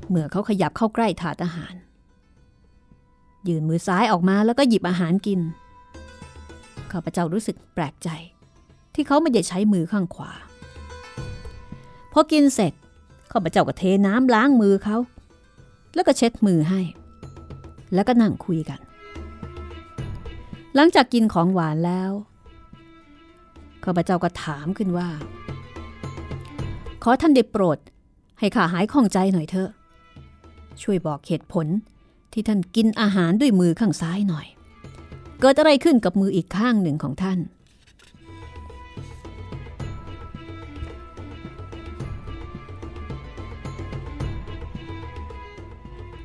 [0.08, 1.74] เมื่อเขาขยับเข้าใกล้ถาดอาหาร
[3.48, 5.40] ยืนมือซ้ายออกมาแล้วก็หยิบอาหารกิน
[6.92, 8.08] ข้าพเจ้ารู้สึกแปลกใจ
[8.94, 10.32] ที่เขาไม่ได้ใช้มือข้างขวา
[12.12, 12.72] พอกินเสร็จ
[13.32, 14.96] ข้าพเจ้าก็เทน้ำล้างมือเขา
[15.94, 16.80] แล้วก็เช็ดมือให้
[17.94, 18.80] แล้วก็นั่งคุยกัน
[20.74, 22.12] หลังจากกินของหวานแล้ว
[23.84, 25.08] ข้าพเจ้าก็ถามขึ้นว่า
[27.02, 27.78] ขอท่านได้โปรด
[28.38, 29.70] ให้ข้าหายข้องใจหน่อยเถอะ
[30.82, 31.66] ช่วยบอกเหตุผล
[32.32, 34.46] ที่ท่านกินอาหารด้วยมือข้างซ้ายหน่อย
[35.40, 37.38] เกิดอะไรขึ้นกับมืออีกข้างหนึ่งของท่าน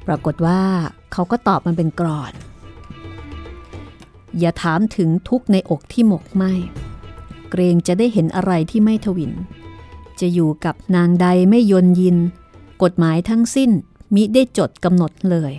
[0.08, 0.62] ปรากฏว่า
[1.12, 2.34] เขาก็ตอบมันเป็นกรอน
[4.40, 6.44] อย่าถามถึงทุกในอกที่หมกไหม
[7.50, 9.32] เกรงจะได้เห็นอะไรที่ไม่ทวิน
[10.20, 12.18] จะอยู่กับนางใดไม่ยนยิน
[12.84, 13.72] กฎหมายทั้งสิ้น
[14.16, 15.54] มิได้จดกำหนดเลย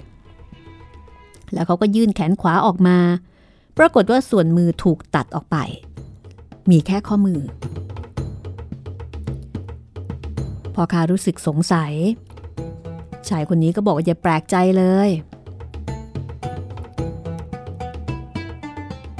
[1.52, 2.98] แล้วเขาก็ยื่นแขนขวาออกมา
[3.78, 5.56] ปรากฏว่าส่วนมือถูกตัดออกไป
[6.70, 7.40] มีแค่ข้อมือ
[10.74, 11.92] พอคารู้สึกสงสัย
[13.30, 15.10] ชายคนนี้ก็บอกว่าอย่าแปลกใจเลย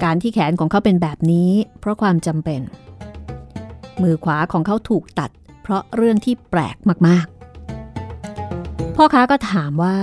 [0.05, 2.61] การที่แขนของเขาเป็นแบบนี้ เพราะความจำเป็น
[4.03, 5.31] มือขวาของเขาถูกตัด
[5.63, 6.77] เพราะเรื่องที่แปลก
[7.09, 9.97] มากๆ พ่อค้าก็ถามว่า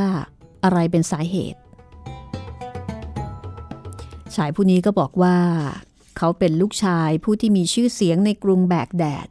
[0.63, 1.60] อะไรเป็นสาเหตุ
[4.36, 5.38] ชายผู้นี้ก็บอกว่า
[6.18, 9.28] เขาเป็นลูกชายผู้ที่มีชื่อเสียงในกรุงแบกแดด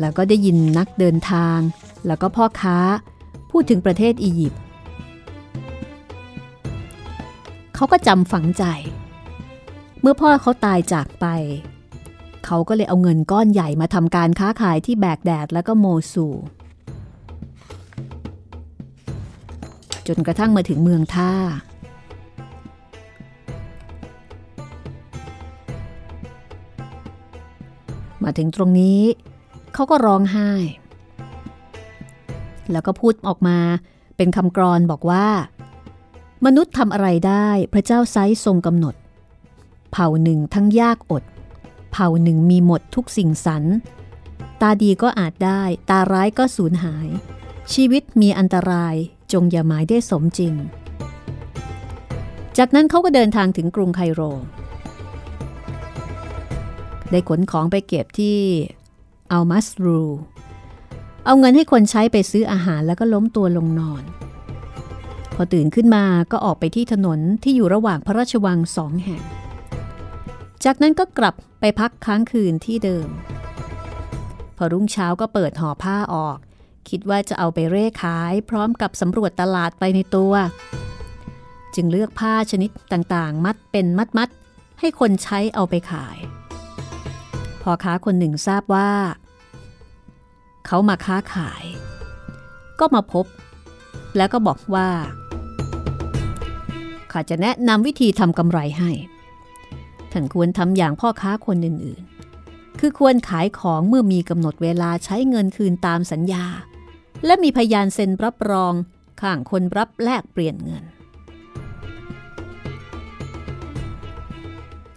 [0.00, 1.58] แล้วก็ได้ยินนักเดินทาง
[2.06, 2.78] แล้วก็พ่อค้า
[3.50, 4.60] พูดถึงประเทศอียิปต์
[7.74, 8.64] เขาก็จำฝังใจ
[10.00, 11.26] เมื่อพ่อเขาตายจากไป
[12.46, 16.26] เขาก็เลยเอาเงินก้อนใหญ่มาทำการค้าขายที่แบกแดดแล้วก็โมซู
[20.06, 21.32] จนกระทั่งมาถึงเมืองท่า
[28.24, 29.00] มาถึงตรงนี้
[29.74, 30.50] เขาก็ร้องไห้
[32.72, 33.58] แล้วก็พูดออกมา
[34.16, 35.28] เป็นคำกรอนบอกว่า
[36.46, 38.94] มนุษย์ทำอะไรได้พระเจ้าไซทรงกำหนด
[39.92, 41.24] เผ่าหนึ่งทั้งยากอด
[41.92, 43.64] เผ่าหนึ่งมีหมดทุกสิ่งสรร
[44.60, 47.08] ตาดีก็อาจได้ ตาร้ายก็สูญหาย
[47.72, 48.94] ชีวิตมีอันตราย
[49.32, 50.54] จงอย่าหมายได้สมจริง
[52.58, 54.20] จากนั้นเขาก็เดินทางถึงกรุงไคโร
[57.10, 58.38] ได้ขนของไปเก็บที่
[59.32, 60.00] อัลมัสรู
[61.24, 64.02] เอาเงินให้คนใช้ไปซื้ออาหารแล้วก็ล้มตัวลงนอน
[65.34, 69.22] พอตื่นขึ้นมาก็ออกไปที่ถนนที่อยู่ระหว่างพระราชวังสองแห่ง
[70.64, 73.08] จากนั้นก็กลับไปพักค้างคืนที่เดิม
[74.56, 76.38] พอรุ่งเช้าก็เปิดห่อผ้าออก
[76.88, 80.32] คิดว่าจะเอาไปเร่ขายพร้อมกับสำรวจตลาดไปในตัว
[81.74, 83.86] จึงเลือกผ้าชนิดต่างๆ มัดเป็น
[84.18, 86.18] มัดๆให้คนใช้เอาไปขาย
[87.62, 88.90] พอค้าคนหนึ่งทราบว่า
[90.66, 91.64] เขามาค้าขาย
[92.80, 93.26] ก็มาพบ
[94.16, 94.88] แล้วก็บอกว่า
[97.12, 98.90] ข้าจะแนะนำวิธีทำกำไรให้
[100.12, 106.44] ท่านควรทำอย่างพ่อค้าคนอื่นๆ คือควรขายของเมื่อมีกำหนดเวลาใช้เงินคืนตามสัญญา
[107.24, 108.72] และมีพยานเซ็นรับรอง
[109.20, 110.84] ข้างคนรับแลกเปลี่ยนเงิน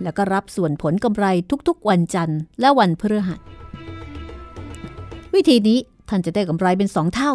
[0.04, 1.26] แล้วก็รับส่วนผลกำไร
[1.68, 3.40] ทุกๆ วันจันทร์และวันพฤหัส
[5.34, 7.34] วิธีนี้ท่านจะได้กำไรเป็นสองเท่า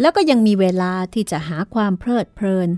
[0.00, 2.68] แล้วก็ยังมีเวลาที่จะหาความเพลิดเพลิน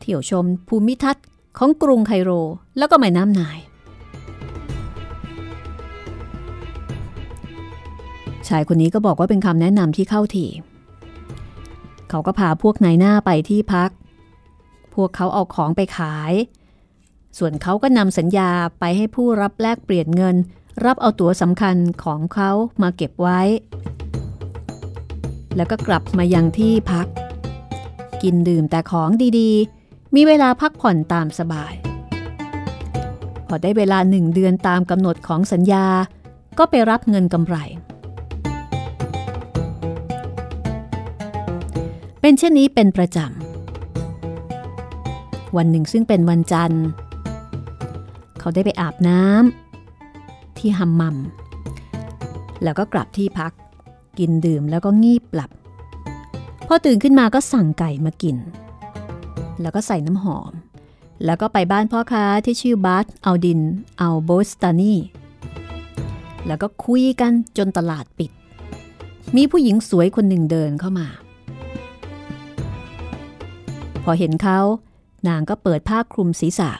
[0.00, 1.24] เที่ยวชมภูมิทัศน์
[1.58, 2.30] ของกรุงไคโร
[2.78, 3.58] แล้วก็แม่น้ำนาย
[8.48, 10.46] ชายคนนี้ก็บอกว่าเป็นคำแนะนำที่เข้าที
[12.10, 13.90] เขาก็พาพวกนายหน้าไปที่พัก
[14.94, 16.32] พวกเขาเอาของไปขาย
[17.38, 20.36] ส่วนเขาก็นำสัญญาไปให้ผู้รับแลกเปลี่ยนเงิน
[20.84, 22.50] รับเอาตั๋วสำคัญของเขา
[22.82, 23.40] มาเก็บไว้
[25.56, 27.06] แล้วก็กลับมายังที่พัก
[28.22, 31.72] กินดื่มแต่ของดีๆ มีเวลาพักผ่อนตามสบาย
[33.46, 35.86] พอได้เวลาหนึ่งเดือนตามกำหนดของสัญญา
[36.58, 37.56] ก็ไปรับเงินกำไร
[42.20, 46.84] เป็นเช่นนี้เป็นประจำวันหนึ่งซึ่งเป็นวันจันทร์
[48.42, 51.16] เขาได้ไปอาบน้ำที่ฮัมมัม
[52.62, 53.52] แล้วก็กลับที่พัก
[54.18, 55.50] กินดื่มแล้วก็งีบหลับ
[56.66, 58.36] พอตื่นขึ้นมาก็สั่งไก่มากิน
[59.60, 60.52] แล้วก็ใส่น้ำหอม
[61.24, 63.60] แล้วก็ไปบ้านพ่อค้าที่ชื่อบาร์ตเอาดิน
[63.98, 64.94] เอาโบสตานี
[66.46, 68.30] แล้วก็คุยกันจนตลาดปิด
[69.36, 71.08] มีผู้หญิงสวยคนหนึ่งเดินเข้ามา
[74.04, 74.58] พอเห็นเขา
[75.28, 76.70] นางก็เปิดผ้าคลุมศีรษะ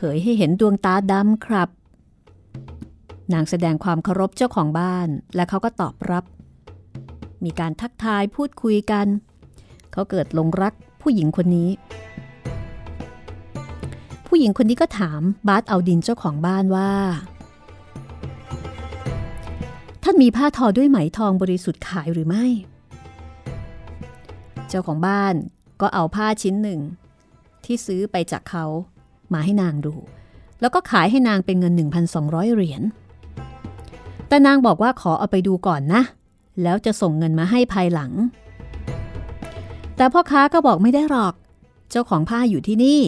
[0.00, 1.68] เผยให้เห็นดวงตาดำครับ
[3.32, 6.24] นางแสดงความเคารพเจ้าของบ้าน และเขาก็ตอบรับ
[7.44, 9.06] มีการทักทายพูดคุยกัน
[9.92, 11.70] เขาเกิดหลงรักผู้หญิงคนนี้
[14.26, 16.92] ผู้หญิงคนนี้ก็ถามบาสเอาดินเจ้าของบ้านว่า
[20.02, 22.44] ท่านมีผ้าทอด้วยไหมทองบริสุทธิ์ขายหรือไม่
[24.68, 25.34] เจ้าของบ้าน
[25.80, 26.80] ก็เอาผ้าชิ้นหนึ่ง
[27.64, 28.66] ที่ซื้อไปจากเขา
[29.34, 29.94] มาให้นางดู
[30.60, 31.72] แล้วก็ขายให้นางเป็นเงิน
[32.14, 32.82] 1,200 เหรียญ
[34.28, 36.02] แต่นางบอกว่าขอเอาไปดูก่อนนะ
[36.62, 38.12] แล้วจะส่งเงินมาให้ภายหลัง
[39.96, 41.34] แต่พ่อค้าก็บอกไม่ได้หรอก
[41.90, 43.00] เจ้าของผ้าอยู่ที่นี่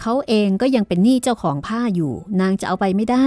[0.00, 3.26] เขาเองก็ยังเป็นหนี้เจ้าของผ้าอยู่ นางจะเอาไปไม่ได้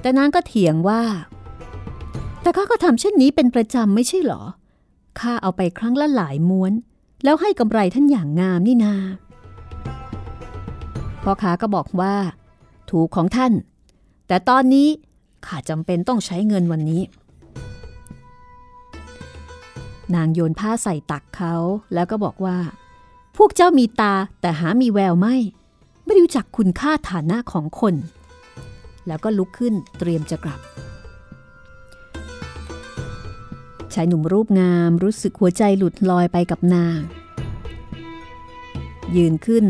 [0.00, 1.02] แต่นางก็เถียงว่า
[2.42, 4.42] แต่ข้าก็ทำเช่นนี้เป็นประจำไม่ใช่หรอ
[5.20, 6.72] ข้าเอาไปครั้งละหลายม้วน
[7.24, 8.94] แล้วให้กำไรท่านอย่างงามนี่นา
[11.24, 12.14] พ่อค้าก็บอกว่า
[12.90, 13.52] ถูกของท่าน
[14.28, 14.88] แต่ตอนนี้
[15.46, 17.02] ข้าจำเป็นต้องใช้เงินวันนี้
[20.14, 21.54] นางโยนผ้าใส่ตักเขา
[21.94, 22.58] แล้วก็บอกว่า
[23.36, 25.36] พวกเจ้ามีตาแต่หามีแววไม่
[26.04, 27.94] ไม่รู้จักคุณค่าฐานะของคน
[29.06, 30.60] แล้วก็ลุกขึ้นเตรียมจะกลับ
[33.94, 36.98] ชายหนุ่มรูปงามรู้สึกหัวใจหลุดลอยไปกับนาง
[39.16, 39.64] ยืนขึ้น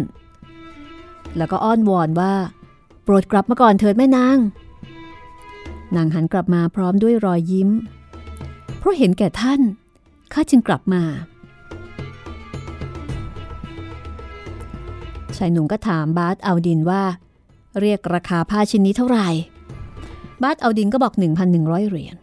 [1.36, 2.32] แล้วก็อ้อนวอนว่า
[3.04, 4.38] โปรดกลับมาก่อนเถิดแม่นาง
[5.96, 7.70] นางหันกลับมาพร้อมด้วยรอยยิ้ม
[8.78, 9.60] เพราะเห็นแก่ท่าน
[10.32, 11.02] ข้าจึงกลับมา
[15.36, 17.02] ชายหนุ่มก็ถามบาสเอาดินว่า
[17.80, 19.28] เรียกราคาผ้าชิ้นนี้เท่าไหร่
[20.42, 21.14] บาสเอาดินก็บอก
[21.50, 22.16] 1,100 เหรียญ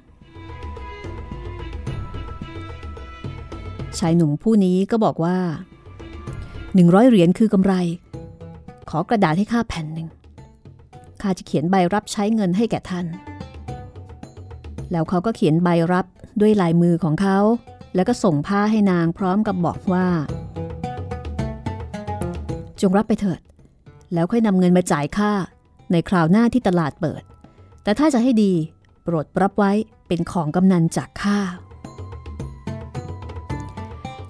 [4.00, 5.38] ชายหนุ่มผู้นี้ก็บอกว่า
[6.64, 7.74] 100 เหรียญคือกำไร
[8.90, 10.08] ขอกระดาษให้ข้าแผ่นหนึ่ง
[11.22, 13.06] ข้าจะเขียนใบรับใช้เงินให้แก่ท่าน
[14.92, 16.06] แล้วเขาก็เขียนใบรับ
[16.42, 17.38] ด้วยลายมือของเขา
[17.96, 20.08] แล้วก็ส่งผ้าให้นางพร้อมกับบอกว่า
[22.82, 23.42] จงรับไปเถิด
[24.14, 25.32] แล้วค่อยนำเงินมาจ่ายค่า
[25.92, 27.24] ในคราวหน้าที่ตลาดเปิด
[27.84, 28.54] แต่ถ้าจะให้ดี
[29.04, 29.72] โปรดรับไว้
[30.08, 31.40] เป็นของกำนันจากข้า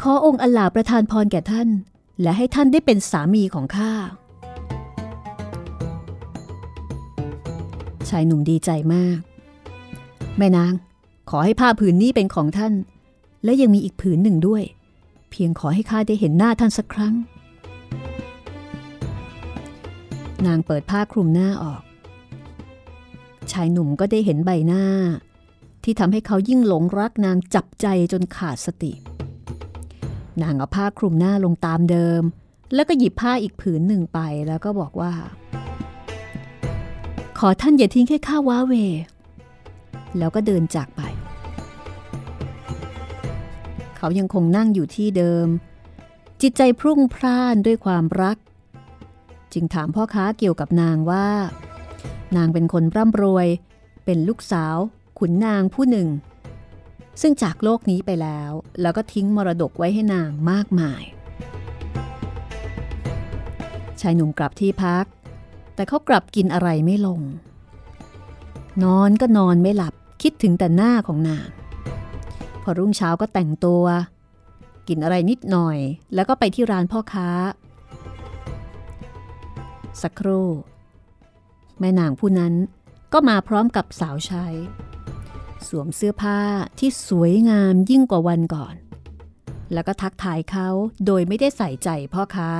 [0.01, 1.69] ขอองค์อัลลาประทานพรแก่ท่าน
[2.21, 3.91] และให้ท่านได้เป็นสามีของข้า
[8.11, 9.19] ชายหนุ่มดีใจมาก
[10.37, 10.73] แม่นาง
[11.29, 12.73] ขอให้ผ้าผืนนี้เป็นของท่าน
[13.43, 14.63] และยังมีอีกผืนหนึ่งด้วย
[15.31, 17.15] เพียงขอให้ข้าได้เห็นหน้าท่านสักครั้ง
[20.45, 21.81] นางเปิดผ้าคลุมหน้าออก
[23.51, 24.83] ชายหนุ่มก็ได้เห็นใบหน้า
[25.83, 28.91] ที่ทำให้เขายิ่งหลงรักนางจับใจจนขาดสติ
[30.41, 32.21] นางเอาผ้าคลุมหน้าลงตามเดิม
[32.73, 35.13] แล้วก็หยิบผ้าอีกผืนหนึ่งไปแล้วก็บอกว่า
[37.43, 38.73] ขอท่านอย่าทิ้งแค่ข้าว้าเว
[40.17, 41.01] แล้วก็เดินจากไป
[43.97, 45.47] เขายังคงนั่งอยู่ที่เดิม
[46.41, 48.37] จิตใจพรุ่งพร่านด้วยความรัก
[49.53, 51.27] จึงถามพ่อค้าเกี่ยวกับนางว่า
[52.35, 53.47] นางเป็นคนร่ำรวย
[54.05, 54.77] เป็นลูกสาว
[55.19, 56.07] ขุนนางผู้หนึ่ง
[57.21, 61.03] ซึ่งจากโลกนี้ไปแล้ว แล้วก็ทิ้งมรดกไว้ให้นางมากมาย
[64.01, 65.05] ชายหนุ่มกลับที่พัก
[65.75, 67.21] แต่เขากลับกินอะไรไม่ลง
[68.83, 71.49] นอนก็นอนไม่หลับคิดถึงแต่หน้าของนาง
[72.63, 73.83] พอรุ่งเช้าก็แต่งตัว
[74.87, 75.77] กินอะไรนิดหน่อย
[76.13, 77.29] แล้วก็ไปที่ร้านพ่อค้า
[80.01, 80.47] สักครู่
[81.79, 82.53] แม่นางผู้นั้น
[83.13, 84.45] ก็มาพร้อมกับสาวใช้
[85.67, 86.39] สวมเสื้อผ้า
[86.79, 88.75] ที่สวยงามยิ่งกว่าวันก่อน
[89.73, 90.67] แล้วก็ทักทายเขา
[91.05, 92.51] โดยไม่ได้ใส่ใจพ่อค้า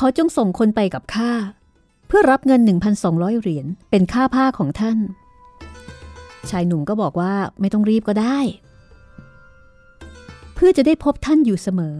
[0.00, 1.32] ขอจงส่งคนไปกับข้า
[2.06, 2.60] เพื่อรับเงิน
[3.00, 4.98] 1,200 เหรียญเป็นค่าผ้าของท่าน
[6.50, 8.38] ชายหนุ่มก็บอกว่าไม่ต้องรีบก็ได้
[10.54, 11.96] เพื่อจะได้พบท่านอยู่เสมอ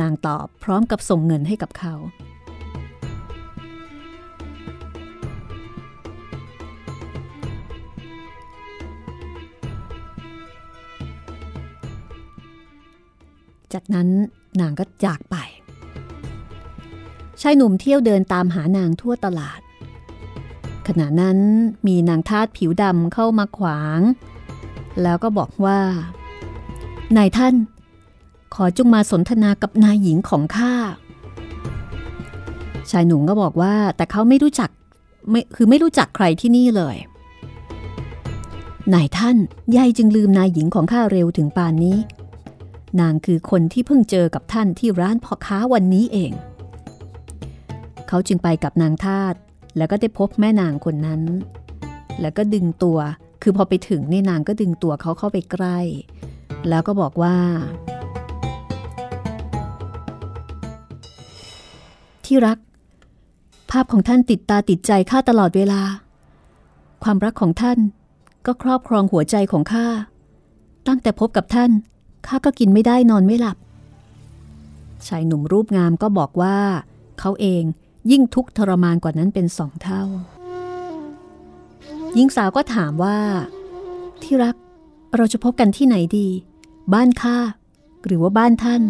[0.00, 1.94] นางตอบพร้อมกับส่งเงินให้กับเขา
[13.72, 14.08] จากนั้น
[14.60, 15.36] นางก็จากไป
[17.40, 19.60] ชายหนุ่มเที่ยวเดินตามหานางทั่วตลาด
[20.86, 21.38] ขณะนั้น
[21.86, 24.00] มีนางทาสผิวดำเข้ามาขวาง
[25.02, 25.78] แล้วก็บอกว่า
[27.16, 27.54] นายท่าน
[28.54, 30.74] ขอจงมาสนทนากับนายหญิงของข้า
[32.90, 34.70] ชายหนุ่มก็บอกว่าแต่เขาไม่รู้จัก
[35.30, 36.96] ไม่คือไม่รู้จักใครที่นี่เลย
[38.94, 39.36] นายท่าน
[39.76, 41.96] ยายจึงลืมนายหญิงของข้าเร็วถึงป่านนี้
[43.00, 46.32] นางคือคนที่เพิ่งเจอกับท่านที่ร้านพ่อค้าวันนี้เอง
[48.08, 49.34] เขาจึงไปกับนางทาส
[49.76, 51.22] แล้วก็ได้พบแม่นางคนนั้น
[52.20, 52.98] แล้วก็ดึงตัว
[53.42, 55.78] คือพอไปถึงนี่นางก็ดึงตัวเขาเข้าไปใกล้
[56.68, 57.36] แล้วก็บอกว่า
[62.24, 62.58] ที่รัก
[63.70, 65.82] ภาพของท่านติดตาติดใจข้าตลอดเวลา
[67.04, 67.78] ความรักของท่าน
[68.46, 69.86] ก็ครอบครองหัวใจของข้า
[70.88, 71.70] ตั้งแต่พบกับท่าน
[72.26, 73.56] ข้าก็กินไม่ได้นอนไม่หลับ
[75.06, 76.56] ชายหนุ่มรูปงามก็บอกว่า
[77.20, 77.62] เขาเอง
[78.10, 80.02] ยิ่งทุกข์ทรมานกว่านั้นเป็นสองเท่า
[82.14, 83.18] หญิงสาวก็ถามว่า
[84.22, 84.54] ที่รัก
[85.16, 86.28] เราจะพบกันที่ไหนดี
[86.94, 87.36] บ้านข้า
[88.06, 88.82] หรือว่าบ้านท่าน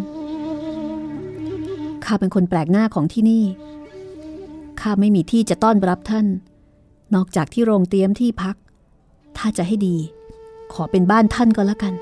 [2.05, 3.45] ข้าเป็นคนแปลกหน้าของที่นี่
[4.81, 6.27] ข้าไม่มีที่จะต้อนรับท่าน
[7.15, 8.57] นอกจากที่โรงเตรียมที่พัก
[9.37, 9.97] ถ้าจะให้ดี
[10.73, 11.95] ขอเป็นบ้านท่านก็แล้วกัน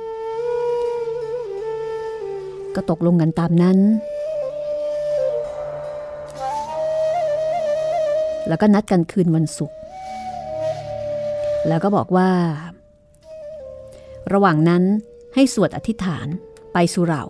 [2.77, 3.79] ก็ตกลงกันตามนั้น
[8.49, 9.79] แล้วก็นัดกันคืนวันศุกร์
[11.69, 12.31] แล้วก็บอกว่า
[14.33, 14.83] ระหว่างนั้น
[15.35, 16.27] ให้สวดอธิษฐาน
[16.73, 17.25] ไปสุเหร่า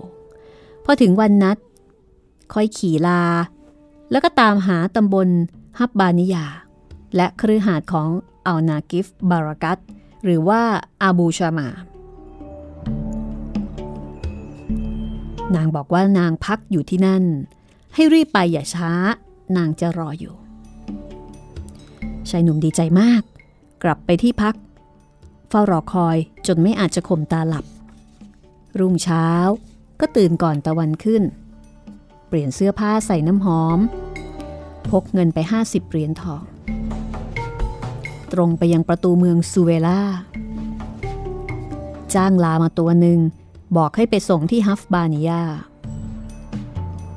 [0.85, 1.57] พอถึงวันนัด
[2.55, 3.23] ค่อยขี่ลา
[4.11, 5.29] แล้วก็ตามหาตำบล
[5.79, 6.47] ฮับบานิยา
[7.17, 8.09] และครือหาดของ
[8.47, 9.79] อัลนากิฟบารากัต
[10.25, 10.61] หรือว่า
[11.03, 11.69] อาบูชามา
[15.57, 17.25] นางบอกว่านางพักอยู่ที่นั่น
[17.95, 18.93] ให้รีบไปอย่าช้า
[19.57, 20.35] นางจะรออยู่
[22.31, 23.23] ชายหนุ่มดีใจมาก
[23.83, 24.55] กลับไปที่พัก
[25.49, 27.65] เฝ้ารอคอยจนไม่อาจจะข่มตาหลับ
[28.79, 29.29] รุ่งเช้า
[30.01, 31.23] ก็ตื่นก่อนตะวันขึ้น
[32.29, 33.79] เปลี่ยนเสื้อผ้าใส่น้ำหอม
[34.91, 36.45] พกเงินไป 50เหรียญทอง
[38.33, 40.01] ตรงไปยังประตูเมืองซูเวล่า
[42.15, 43.19] จ้างลามาตัวหนึ่ง
[43.77, 45.43] บอกให้ไปส่งที่ฮัฟบานิยา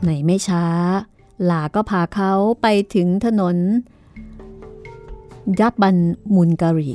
[0.05, 0.65] ในไม่ช้า
[1.49, 2.31] ลาก็พาเขา
[2.61, 3.57] ไปถึงถนน
[5.59, 5.97] ยับบัน
[6.35, 6.93] มุนการี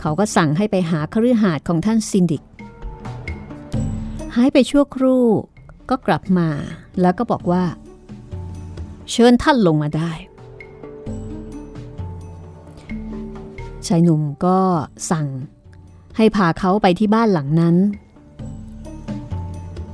[0.00, 2.42] เขาก็สั่งให้ไปหาคฤหาสน์ของท่านซินดิก
[4.34, 5.24] หายไปชั่วครู่
[5.90, 6.48] ก็กลับมา
[7.00, 7.64] แล้วก็บอกว่า
[9.10, 10.12] เชิญท่านลงมาได้
[13.86, 14.58] ชายหนุ่มก็
[15.10, 15.26] สั่ง
[16.16, 17.76] ให้พาเขาไปที่บ้านหลังนั้น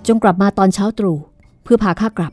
[0.07, 1.18] จงกลับมาตอนเช้าตรู่
[1.62, 2.33] เพื่อพาข้ากลับ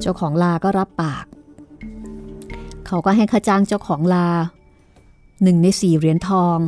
[0.00, 1.24] เจ้าของลาก็รับปาก
[2.86, 4.28] เขาก็ให้ค่าจ้างเจ้าของลา
[5.42, 6.58] หนึ่งในสี่เหรียญทอง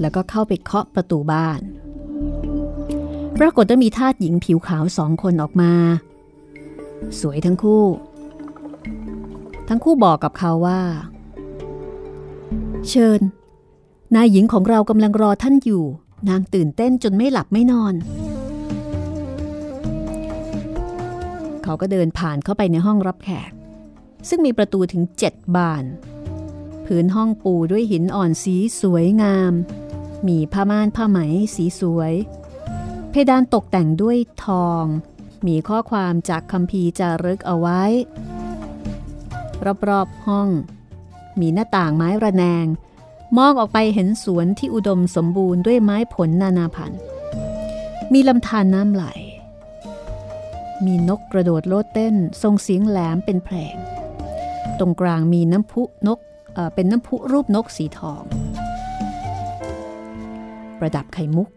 [0.00, 1.60] แล้วก็เข้าไปเคาะประตูบ้าน
[3.38, 5.72] ปรากฏว่ามีทาสหญิงผิวขาวสองคนออกมา
[7.20, 7.84] สวยทั้งคู่
[9.68, 10.80] ทั้งคู่บอกกับเขาว่า
[12.88, 13.20] เชิญ
[14.14, 15.84] นายหญิงของเรากำลังรอท่านอยู่
[16.28, 17.94] นางตื่นเต้นจนไม่หลับไม่นอน
[21.62, 23.50] เขาก็เดินผ่านเข้าไปในห้องรับแขก
[24.28, 25.84] ซึ่งมีประตูถึงเจ็ดบาน
[26.86, 29.52] พื้นห้องปูด้วยหินอ่อนสีสวยงาม
[30.28, 31.18] มีผ้าม่านผ้าไหม
[31.54, 32.12] สีสวย
[33.10, 34.84] เพดานตกแต่งด้วยทอง
[35.46, 37.82] มีข้อความจากคำพีร์จารึกเอาไว้
[39.88, 40.48] รอบๆห้อง
[41.40, 42.66] มีหน้าต่างไม้ระแนง
[43.36, 47.00] มองออกไปเห็นสวนที่อุดมสมบูรณ์ด้วยไม้ผลนานาพันธุ์
[48.12, 49.04] มีลำธารน้ำไหล
[50.84, 53.76] มีนกกระโดดโลดเต้นทรงเสียงแหลมเป็นเพลง
[54.78, 56.18] ตรงกลางมีน้ำพุนก
[56.54, 58.22] เเป็นน้ำพุรูปนกสีทอง
[60.78, 61.48] ประดับไข่มุก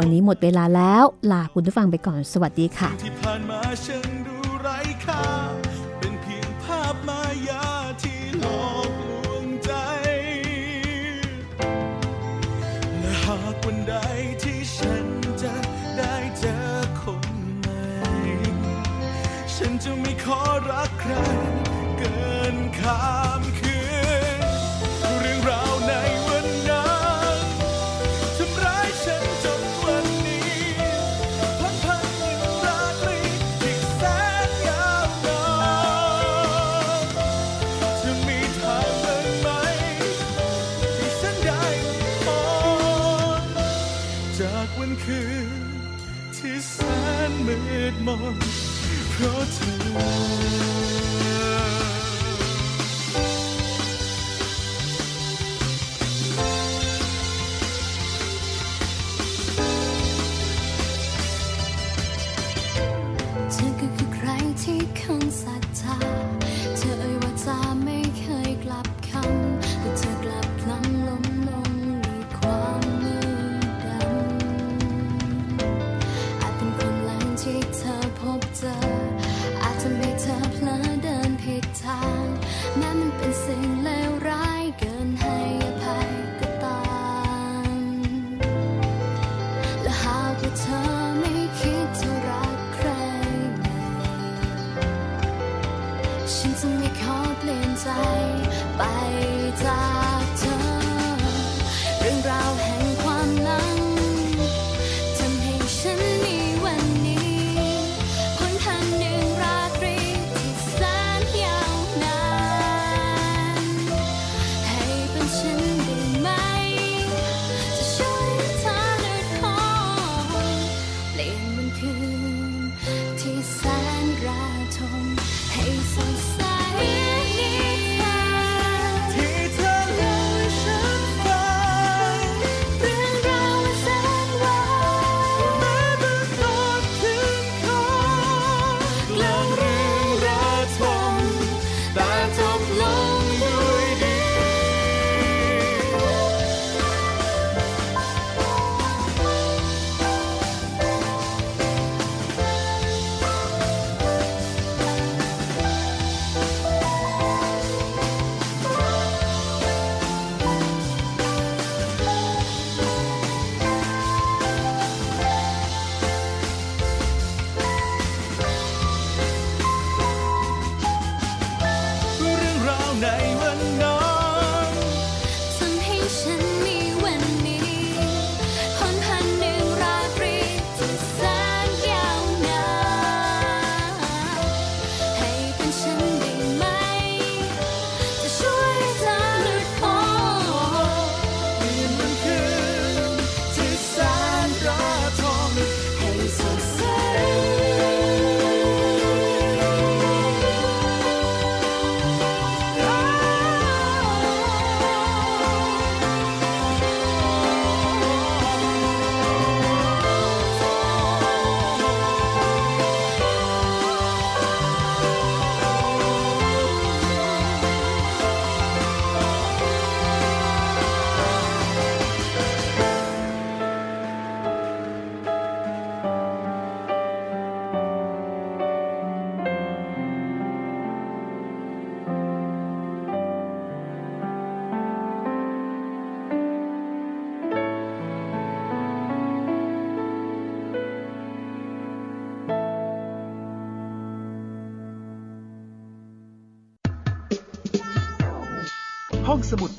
[0.00, 5.24] วันนี้หมดเวลาแล้วลาคุณผู้ฟังไปก่อนสวัสดีค่ะที่ผ่านมาฉันดูไร้ค่า
[5.98, 7.66] เป็นเพียงภาพมายา
[8.02, 9.72] ที่หลอกลวงใจ
[13.00, 13.94] และหากวันใด
[14.42, 15.06] ที่ฉัน
[15.42, 15.54] จะ
[15.98, 16.58] ได้เจอ
[17.00, 17.80] คนใหม่
[19.54, 20.40] ฉันจะไม่ขอ
[20.70, 21.12] รักใคร
[21.98, 23.23] เกินคำ